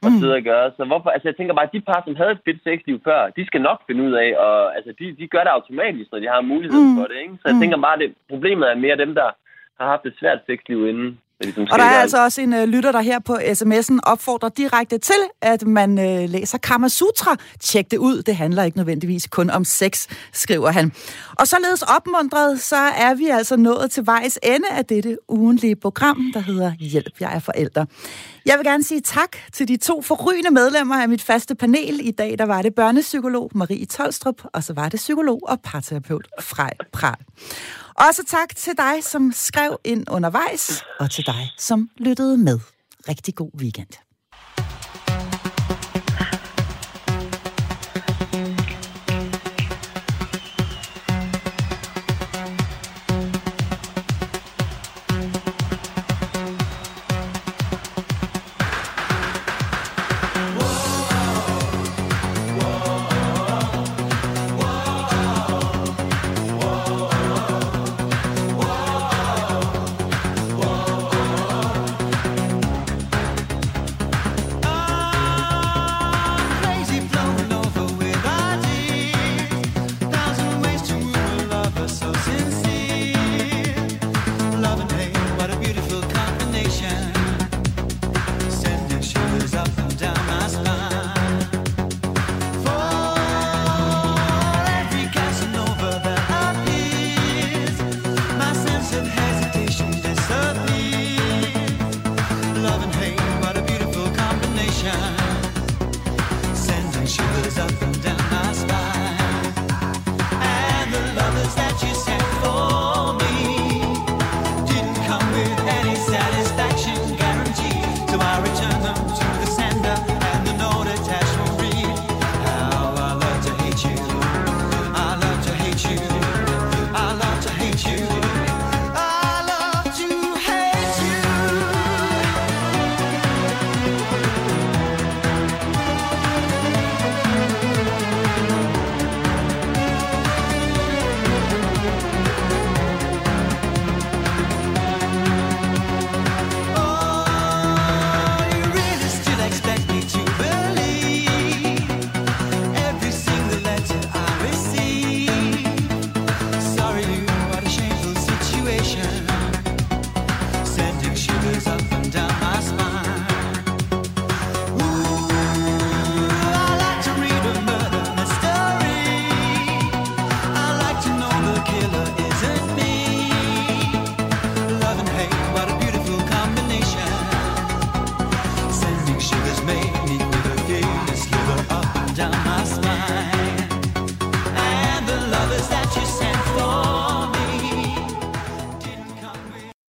[0.06, 0.20] at mm.
[0.20, 0.72] sidde og gøre.
[0.78, 3.30] Så hvorfor, altså jeg tænker bare, at de par, som havde et fedt sexliv før,
[3.38, 6.28] de skal nok finde ud af, og altså de, de gør det automatisk, når de
[6.34, 6.96] har mulighed mm.
[6.98, 7.36] for det, ikke?
[7.42, 7.62] Så jeg mm.
[7.62, 9.30] tænker bare, at problemet er mere dem, der
[9.80, 11.20] har haft et svært sexliv inden.
[11.44, 14.98] Ligesom og der er altså også en uh, lytter, der her på sms'en opfordrer direkte
[14.98, 17.36] til, at man uh, læser Kama Sutra.
[17.60, 18.22] Tjek det ud.
[18.22, 20.92] Det handler ikke nødvendigvis kun om sex, skriver han.
[21.36, 26.32] Og således opmuntret, så er vi altså nået til vejs ende af dette ugenlige program,
[26.34, 27.86] der hedder Hjælp, jeg er forælder.
[28.46, 32.00] Jeg vil gerne sige tak til de to forrygende medlemmer af mit faste panel.
[32.08, 36.28] I dag der var det børnepsykolog Marie Tolstrup, og så var det psykolog og parterapeut
[36.40, 37.16] Frej Pral.
[37.96, 42.60] Også tak til dig, som skrev ind undervejs, og til dig, som lyttede med.
[43.10, 44.11] Rigtig god weekend.